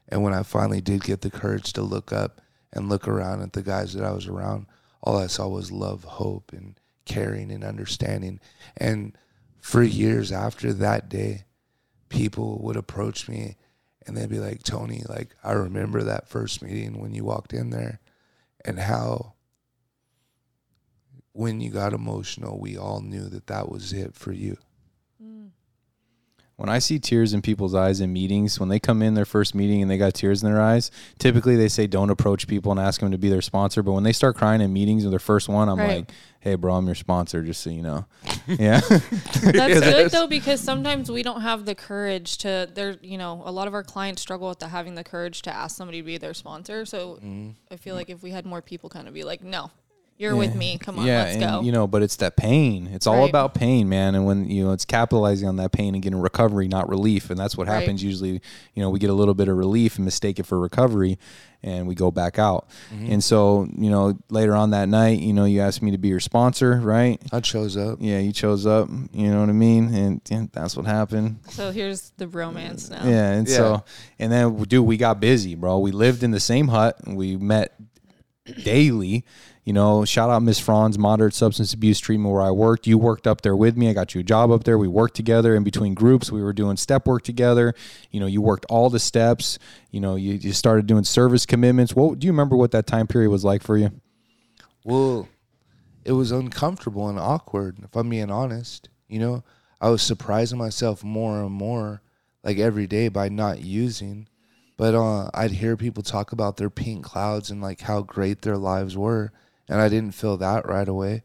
[0.07, 2.41] And when I finally did get the courage to look up
[2.73, 4.65] and look around at the guys that I was around,
[5.01, 8.39] all I saw was love, hope, and caring and understanding.
[8.77, 9.17] And
[9.61, 11.45] for years after that day,
[12.09, 13.57] people would approach me
[14.05, 17.69] and they'd be like, Tony, like, I remember that first meeting when you walked in
[17.69, 17.99] there
[18.65, 19.33] and how
[21.39, 24.57] when you got emotional, we all knew that that was it for you.
[26.57, 29.55] When I see tears in people's eyes in meetings, when they come in their first
[29.55, 32.81] meeting and they got tears in their eyes, typically they say don't approach people and
[32.81, 33.81] ask them to be their sponsor.
[33.81, 35.99] But when they start crying in meetings or their first one, I'm Right.
[35.99, 36.11] like,
[36.41, 38.05] hey, bro, I'm your sponsor, just so you know.
[38.47, 38.81] yeah.
[38.81, 39.39] That's
[39.79, 43.69] good though because sometimes we don't have the courage to there you know a lot
[43.69, 46.33] of our clients struggle with the, having the courage to ask somebody to be their
[46.33, 47.51] sponsor so mm-hmm.
[47.71, 49.71] I feel like if we had more people kind of be like no
[50.19, 52.87] you're with me come on yeah, let's and, go You know, but it's that pain.
[52.93, 53.29] It's all Right.
[53.29, 54.13] about pain, man.
[54.15, 57.29] And when you know, it's capitalizing on that pain and getting recovery, not relief.
[57.29, 57.79] And that's what Right.
[57.79, 58.33] happens usually.
[58.75, 61.17] You know, we get a little bit of relief and mistake it for recovery,
[61.63, 62.67] and we go back out.
[62.93, 63.13] Mm-hmm.
[63.13, 66.09] And so, you know, later on that night, you know, you asked me to be
[66.09, 67.21] your sponsor, right?
[67.31, 67.99] I chose up.
[68.01, 68.89] Yeah, you chose up.
[69.13, 69.93] You know what I mean?
[69.93, 71.39] And yeah, that's what happened.
[71.49, 73.55] so here's the romance now Yeah, and Yeah.
[73.55, 73.83] so
[74.19, 75.79] and then dude, we got busy, bro.
[75.79, 76.97] We lived in the same hut.
[77.07, 77.73] We met
[78.63, 79.25] daily.
[79.69, 82.87] You know, shout out Miss Franz, moderate substance abuse treatment where I worked.
[82.87, 83.87] You worked up there with me.
[83.87, 84.79] I got you a job up there.
[84.79, 86.31] We worked together in between groups.
[86.31, 87.75] We were doing step work together.
[88.09, 89.59] You know, you worked all the steps.
[89.91, 91.95] You know, you, you started doing service commitments.
[91.95, 93.91] What do you remember what that time period was like for you?
[94.83, 95.27] Well,
[96.03, 98.89] it was uncomfortable and awkward, if I'm being honest.
[99.07, 99.43] You know,
[99.79, 102.01] I was surprising myself more and more,
[102.43, 104.29] like every day, by not using.
[104.77, 108.57] But uh, I'd hear people talk about their pink clouds and like how great their
[108.57, 109.31] lives were,
[109.69, 111.23] and I didn't feel that right away.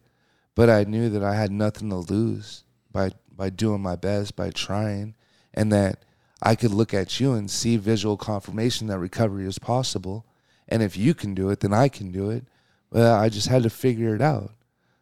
[0.54, 4.50] But I knew that I had nothing to lose by by doing my best, by
[4.50, 5.14] trying,
[5.52, 6.04] and that
[6.40, 10.26] I could look at you and see visual confirmation that recovery is possible.
[10.68, 12.44] And if you can do it, then I can do it.
[12.90, 14.52] Well, I just had to figure it out.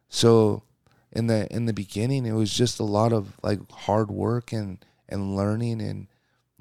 [0.09, 0.63] So
[1.11, 4.83] in the in the beginning, it was just a lot of like hard work and
[5.09, 6.07] and learning and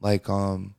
[0.01, 0.75] like um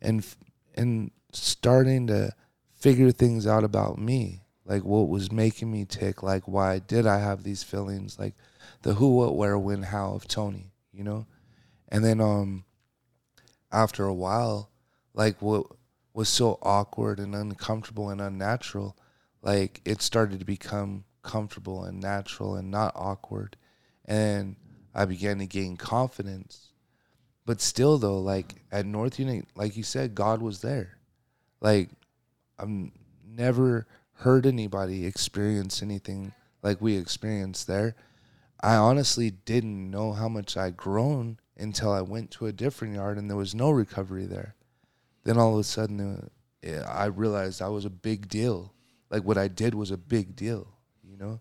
[0.00, 0.26] and
[0.74, 2.32] and starting to
[2.72, 7.18] figure things out about me, like what was making me tick, like why did I
[7.18, 8.34] have these feelings, like
[8.82, 11.26] the who, what, where, when, how of Tony, you know,
[11.88, 12.64] and then um
[13.70, 14.70] after a while,
[15.12, 15.66] like what
[16.14, 18.96] was so awkward and uncomfortable and unnatural,
[19.42, 23.56] like it started to become comfortable and natural and not awkward.
[24.04, 24.56] And
[24.94, 26.70] I began to gain confidence.
[27.44, 30.98] But still though, like at North Unit, like you said, God was there.
[31.60, 31.90] Like
[32.58, 32.92] I'm
[33.26, 33.86] never
[34.18, 37.94] heard anybody experience anything like we experienced there.
[38.60, 43.18] I honestly didn't know how much I'd grown until I went to a different yard
[43.18, 44.54] and there was no recovery there.
[45.24, 46.30] Then all of a sudden,
[46.66, 48.72] uh, I realized I was a big deal.
[49.10, 50.68] Like what I did was a big deal,
[51.02, 51.40] you know?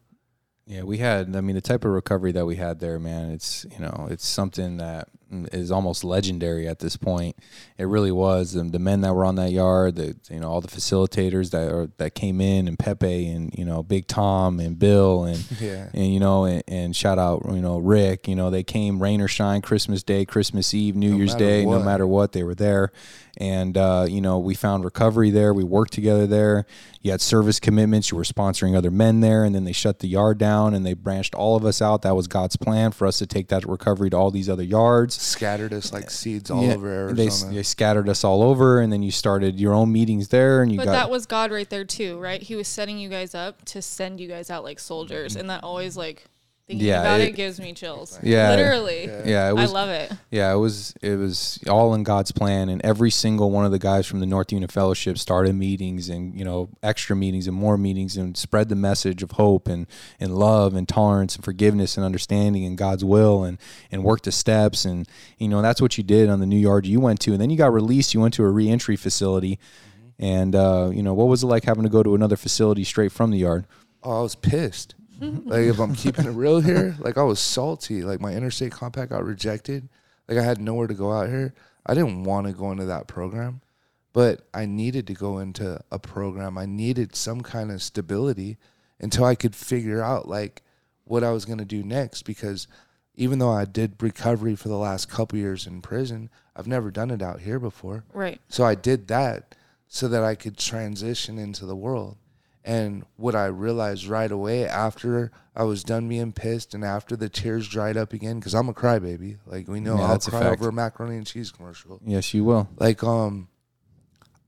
[0.65, 1.35] Yeah, we had.
[1.35, 3.31] I mean, the type of recovery that we had there, man.
[3.31, 5.09] It's you know, it's something that
[5.51, 7.35] is almost legendary at this point.
[7.77, 8.55] It really was.
[8.55, 11.71] And the men that were on that yard, the you know all the facilitators that
[11.71, 15.87] are, that came in, and Pepe, and you know Big Tom, and Bill, and Yeah.
[15.93, 18.27] and you know and, and shout out you know Rick.
[18.27, 21.65] You know they came rain or shine, Christmas Day, Christmas Eve, New Year's matter Day,
[21.65, 22.91] no matter what, they were there.
[23.37, 25.53] And uh, you know we found recovery there.
[25.53, 26.65] We worked together there.
[27.01, 28.11] You had service commitments.
[28.11, 30.93] You were sponsoring other men there, and then they shut the yard down and they
[30.93, 32.03] branched all of us out.
[32.03, 35.21] That was God's plan for us to take that recovery to all these other yards.
[35.23, 37.53] Scattered us like seeds all Yeah, over They, Arizona.
[37.53, 40.77] they scattered us all over, and then you started your own meetings there, and you
[40.77, 42.41] But got that was God right there too, right?
[42.41, 45.41] He was setting you guys up to send you guys out like soldiers, mm-hmm.
[45.41, 46.25] and that always like
[46.67, 48.17] thinking Yeah, about it, it- gives me chills.
[48.23, 48.51] Yeah.
[48.51, 49.05] literally.
[49.05, 49.49] yeah.
[49.49, 50.11] It was I love it.
[50.31, 53.79] Yeah, it was it was all in God's plan, and every single one of the
[53.79, 57.77] guys from the North Unit Fellowship started meetings and you know extra meetings and more
[57.77, 59.87] meetings and spread the message of hope and
[60.19, 63.57] and love and tolerance and forgiveness and understanding and God's will and
[63.91, 65.07] and work the steps and
[65.37, 67.49] you know that's what you did on the new yard you went to, and then
[67.49, 68.13] you got released.
[68.13, 69.59] You went to a reentry facility,
[70.19, 73.11] and uh, you know what was it like having to go to another facility straight
[73.11, 73.65] from the yard?
[74.05, 74.95] oh, I was pissed.
[75.45, 78.03] like if I'm keeping it real here, like I was salty.
[78.03, 79.89] Like my interstate compact got rejected.
[80.27, 81.53] Like I had nowhere to go out here.
[81.85, 83.61] I didn't want to go into that program,
[84.13, 86.57] but I needed to go into a program.
[86.57, 88.57] I needed some kind of stability
[88.99, 90.61] until I could figure out like
[91.03, 92.67] what I was going to do next because
[93.15, 97.11] even though I did recovery for the last couple years in prison, I've never done
[97.11, 98.05] it out here before.
[98.13, 98.39] Right.
[98.47, 99.55] So I did that
[99.87, 102.17] so that I could transition into the world.
[102.65, 107.27] And what I realized right away after I was done being pissed and after the
[107.27, 109.39] tears dried up again, because I'm a crybaby.
[109.45, 111.99] Like we know Yeah, I'll cry over a macaroni and cheese commercial.
[112.05, 112.69] Yes, you will.
[112.77, 113.49] Like um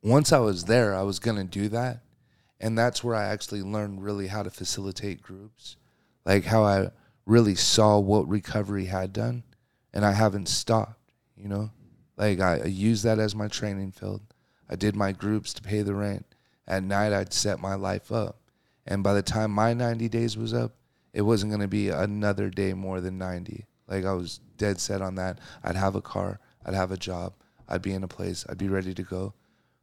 [0.01, 2.01] once I was there, I was gonna do that.
[2.59, 5.75] And that's where I actually learned really how to facilitate groups.
[6.25, 6.91] Like how I
[7.25, 9.43] really saw what recovery had done
[9.93, 11.71] and I haven't stopped, you know?
[12.17, 14.21] Like I, I used that as my training field.
[14.69, 16.25] I did my groups to pay the rent.
[16.67, 18.37] At night I'd set my life up.
[18.85, 20.73] And by the time my 90 days was up,
[21.13, 23.65] it wasn't going to be another day more than 90.
[23.87, 25.39] Like I was dead set on that.
[25.63, 27.33] I'd have a car, I'd have a job,
[27.67, 29.33] I'd be in a place, I'd be ready to go.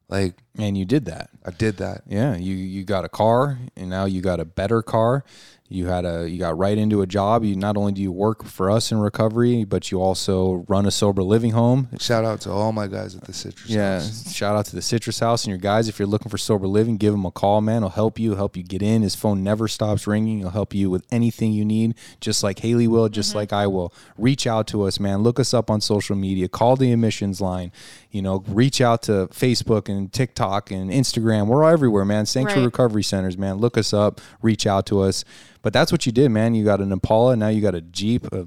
[0.09, 1.31] Like And you did that.
[1.45, 2.03] I did that.
[2.07, 5.25] Yeah, you you got a car, and now you got a better car.
[5.73, 7.45] You had a you got right into a job.
[7.45, 10.91] You not only do you work for us in recovery, but you also run a
[10.91, 11.89] sober living home.
[11.99, 14.33] Shout out to all my guys at the Citrus Yeah, House.
[14.33, 15.89] shout out to the Citrus House and your guys.
[15.89, 17.83] If you're looking for sober living, give him a call, man.
[17.83, 19.03] He'll help you, help you get in.
[19.03, 20.41] His phone never stops ringing.
[20.41, 23.39] He'll help you with anything you need, just like Haley will, just mm-hmm.
[23.39, 23.95] like I will.
[24.19, 25.23] Reach out to us, man.
[25.23, 26.49] Look us up on social media.
[26.49, 27.73] Call the admissions line.
[28.11, 31.47] You know, reach out to Facebook and TikTok and Instagram.
[31.47, 32.27] We're everywhere, man.
[32.27, 32.67] Sanctuary Right.
[32.67, 33.57] Recovery Centers, man.
[33.57, 34.21] Look us up.
[34.43, 35.25] Reach out to us.
[35.63, 36.55] But that's what you did, man.
[36.55, 37.37] You got an Impala.
[37.37, 38.47] Now you got a Jeep, a,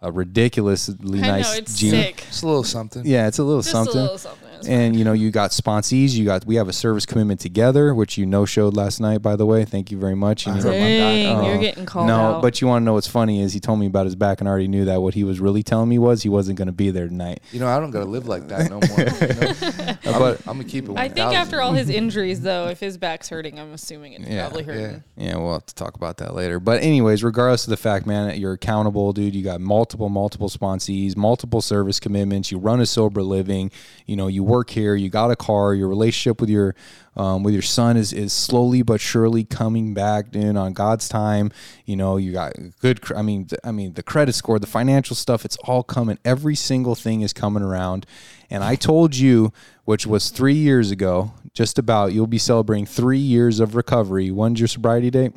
[0.00, 1.90] a ridiculously I nice know it's Jeep.
[1.90, 2.24] sick.
[2.28, 3.04] It's a little something.
[3.06, 4.43] Yeah, it's a little Just something a little something.
[4.58, 7.94] It's and you know you got sponsees you got we have a service commitment together
[7.94, 10.62] which you no showed last night by the way thank you very much And, you
[10.64, 12.42] know, Dang, Oh, you're getting called no out.
[12.42, 14.48] but you want to know what's funny is he told me about his back and
[14.48, 16.72] I already knew that what he was really telling me was he wasn't going to
[16.72, 18.98] be there tonight You know, I don't gotta live like that no more.
[18.98, 19.96] You know?
[20.14, 20.96] I'm, But- I'm gonna keep it.
[20.96, 24.46] I think after all his injuries, though, if his back's hurting, I'm assuming it's Yeah,
[24.46, 25.02] probably hurting.
[25.16, 26.60] Yeah, we'll have to talk about that later.
[26.60, 29.34] But anyways, regardless of the fact, man, you're accountable, dude.
[29.34, 32.52] You got multiple, multiple sponsees, multiple service commitments.
[32.52, 33.70] You run a sober living.
[34.06, 34.94] You know, you work here.
[34.94, 35.74] You got a car.
[35.74, 36.74] Your relationship with your
[37.16, 41.50] um, with your son is is slowly but surely coming back, in On God's time,
[41.84, 43.00] you know, you got good.
[43.14, 46.18] I mean, I mean, the credit score, the financial stuff, it's all coming.
[46.24, 48.06] Every single thing is coming around.
[48.50, 49.52] And I told you,
[49.84, 54.30] which was three years ago, just about you'll be celebrating three years of recovery.
[54.30, 55.32] When's your sobriety date?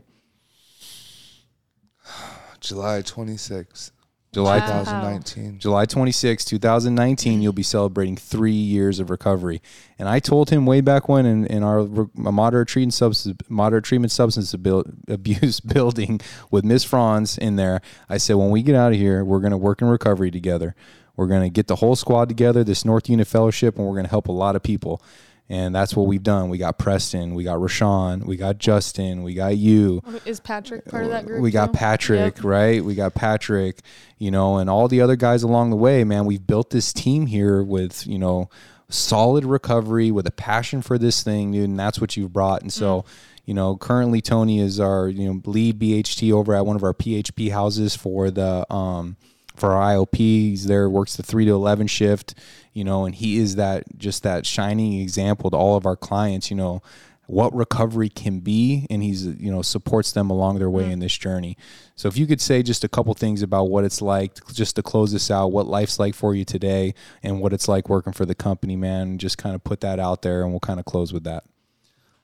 [2.60, 3.92] July 26th,
[4.34, 4.84] July Wow.
[4.84, 5.60] 2019.
[5.60, 9.62] July 26, 2019, you'll be celebrating three years of recovery.
[9.98, 13.86] And I told him way back when in, in our re- moderate treatment substance moderate
[13.86, 16.20] treatment substance abuse building
[16.52, 19.52] with Miss Franz in there, I said, when we get out of here, we're going
[19.52, 20.76] to work in recovery together.
[21.16, 24.06] We're going to get the whole squad together, this North Unit Fellowship, and we're going
[24.06, 25.02] to help a lot of people.
[25.50, 26.50] And that's what we've done.
[26.50, 30.02] We got Preston, we got Rashawn, we got Justin, we got you.
[30.26, 31.42] Is Patrick part of that group?
[31.42, 31.72] We got?
[31.72, 32.44] Patrick, Yep.
[32.44, 32.84] right?
[32.84, 33.80] We got Patrick,
[34.18, 36.26] you know, and all the other guys along the way, man.
[36.26, 38.50] We've built this team here with, you know,
[38.90, 42.62] solid recovery with a passion for this thing, dude, and that's what you've brought.
[42.62, 43.06] And so,
[43.46, 46.94] you know, currently Tony is our, you know, lead BHT over at one of our
[46.94, 49.16] PHP houses for the um
[49.56, 50.18] for our IOP.
[50.18, 52.36] He's there, works the three to eleven shift,
[52.78, 56.50] you know, and he is that just that shining example to all of our clients,
[56.52, 56.82] you know.
[57.30, 60.94] what recovery can be and he's you know supports them along their way Mm.
[60.94, 61.58] in this journey
[61.94, 64.82] so if you could say just a couple things about what it's like just to
[64.82, 68.26] close this out what life's like for you today and what it's like working for
[68.26, 71.12] the company man just kind of put that out there and we'll kind of close
[71.12, 71.44] with that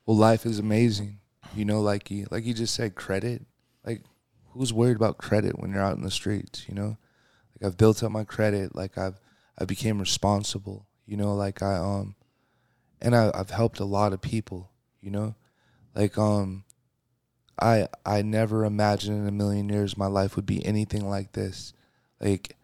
[0.06, 1.20] Well, life is amazing.
[1.54, 3.42] You know, like you like you just said, credit.
[3.86, 4.02] Like,
[4.54, 6.66] who's worried about credit when you're out in the streets?
[6.70, 6.92] You know,
[7.54, 8.74] like I've built up my credit.
[8.74, 9.20] Like I've
[9.58, 10.88] I became responsible.
[11.06, 12.16] You know, like I um,
[13.02, 14.72] and I, I've helped a lot of people.
[15.02, 15.36] You know,
[15.96, 16.64] like um,
[17.60, 21.74] I I never imagined in a million years my life would be anything like this.
[22.20, 22.56] Like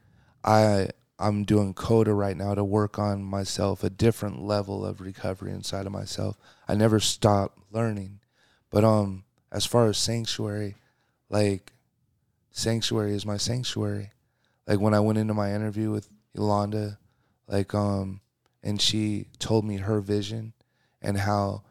[0.44, 5.52] I I'm doing CoDA right now to work on myself, a different level of recovery
[5.52, 6.38] inside of myself.
[6.68, 8.20] I never stop learning.
[8.70, 10.76] But um as far as sanctuary,
[11.30, 11.74] like
[12.52, 14.12] sanctuary is my sanctuary.
[14.68, 17.00] Like when I went into my interview with Yolanda,
[17.48, 18.22] like um
[18.64, 20.54] and she told me her vision
[21.02, 21.64] and how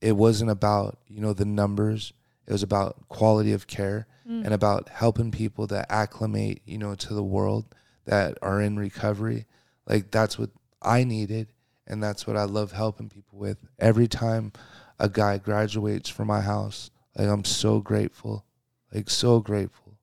[0.00, 2.12] it wasn't about, you know, the numbers.
[2.46, 4.06] It was about quality of care
[4.44, 7.74] and about helping people that acclimate, you know, to the world
[8.04, 9.46] that are in recovery.
[9.86, 10.50] Like that's what
[10.82, 11.52] I needed
[11.86, 13.58] and that's what I love helping people with.
[13.78, 14.52] Every time
[14.98, 18.44] a guy graduates from my house, like I'm so grateful.
[18.92, 19.98] Like so grateful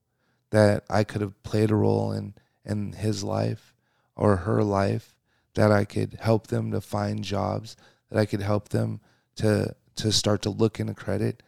[0.52, 2.34] that I could have played a role in
[2.66, 3.71] in his life
[4.16, 5.16] or her life
[5.54, 7.76] that I could help them to find jobs,
[8.10, 9.02] that I could help them
[9.38, 11.44] to to start to look into credit.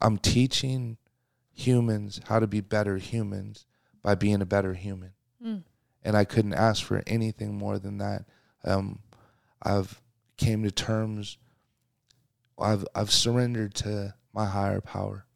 [0.00, 0.98] I'm teaching
[1.52, 3.66] humans how to be better humans
[4.02, 5.12] by being a better human.
[5.44, 5.62] Mm.
[6.02, 8.24] And I couldn't ask for anything more than that.
[8.64, 8.98] Um,
[9.62, 10.00] I've
[10.36, 11.38] came to terms
[12.58, 15.26] I've I've surrendered to my higher power.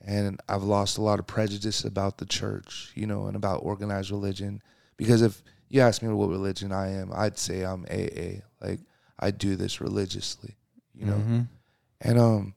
[0.00, 4.12] And I've lost a lot of prejudice about the church, you know, and about organized
[4.12, 4.62] religion.
[4.96, 8.42] Because if you ask me what religion I am, I'd say I'm AA.
[8.60, 8.80] Like
[9.18, 10.56] I do this religiously,
[10.94, 11.16] you know.
[11.16, 11.48] Mhm.
[12.00, 12.54] And um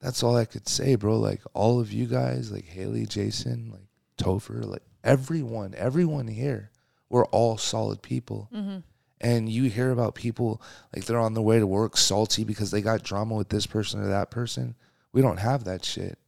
[0.00, 1.18] that's all I could say, bro.
[1.18, 6.70] Like all of you guys, like Haley, Jason, like Topher, like everyone, everyone here,
[7.08, 8.48] we're all solid people.
[8.54, 8.78] Mm-hmm.
[9.20, 10.60] And you hear about people
[10.94, 14.00] like they're on their way to work salty because they got drama with this person
[14.00, 14.74] or that person.
[15.12, 16.18] We don't have that shit.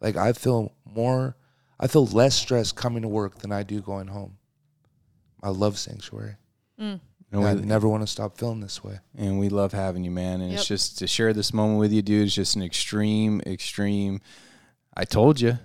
[0.00, 1.36] Like I feel more
[1.78, 4.38] I feel less stressed coming to work than I do going home.
[5.46, 6.34] I love sanctuary.
[6.80, 7.00] Mm.
[7.32, 8.98] And I we- never want to stop feeling this way.
[9.16, 10.40] and we love having you, man.
[10.40, 12.26] And it's just to share this moment with you, dude.
[12.26, 14.20] It's just an extreme, extreme.
[14.96, 15.58] I told you,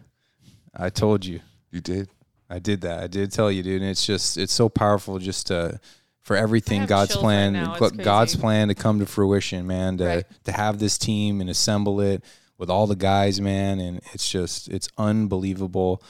[0.76, 1.40] I told you,
[1.72, 2.10] You did.
[2.50, 3.02] I did that.
[3.04, 3.82] I did tell you, dude.
[3.82, 5.80] And it's just, it's so powerful, just to
[6.20, 7.78] for everything God's plan, right now.
[7.78, 9.98] Go- It's God's plan to come to fruition, man.
[9.98, 10.26] To Right.
[10.44, 12.24] to have this team and assemble it
[12.60, 13.80] with all the guys, man.
[13.80, 16.04] And it's just, it's unbelievable.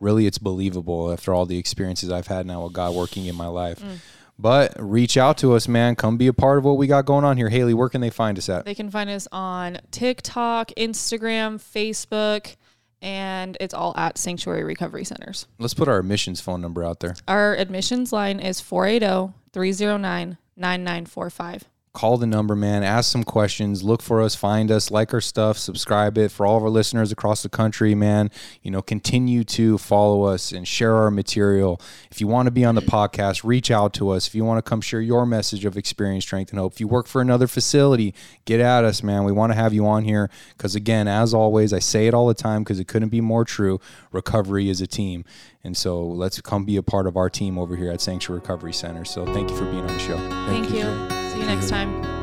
[0.00, 3.48] Really, it's believable after all the experiences I've had now with God working in my
[3.48, 3.80] life.
[3.80, 3.96] Mm.
[4.38, 5.96] But reach out to us, man.
[5.96, 7.48] Come be a part of what we got going on here.
[7.48, 8.64] Haley, where can they find us at?
[8.64, 12.54] They can find us on TikTok, Instagram, Facebook,
[13.02, 15.46] and it's all at Sanctuary Recovery Centers.
[15.58, 17.16] Let's put our admissions phone number out there.
[17.26, 21.64] Our admissions line is 480 309 9945.
[21.98, 22.84] Call the number, man.
[22.84, 23.82] Ask some questions.
[23.82, 24.36] Look for us.
[24.36, 24.92] Find us.
[24.92, 25.58] Like our stuff.
[25.58, 26.30] Subscribe it.
[26.30, 28.30] For all of our listeners across the country, man,
[28.62, 31.80] you know, continue to follow us and share our material.
[32.12, 34.28] If you want to be on the podcast, reach out to us.
[34.28, 36.74] If you want to come share your message of experience, strength, and hope.
[36.74, 39.24] If you work for another facility, get at us, man.
[39.24, 42.28] We want to have you on here because, again, as always, I say it all
[42.28, 43.80] the time because it couldn't be more true.
[44.12, 45.24] Recovery is a team.
[45.64, 48.72] And so let's come be a part of our team over here at Sanctuary Recovery
[48.72, 49.04] Center.
[49.04, 50.16] So thank you for being on the show.
[50.46, 50.84] Thank, you, you.
[50.84, 51.17] You Thank
[51.48, 52.17] next time.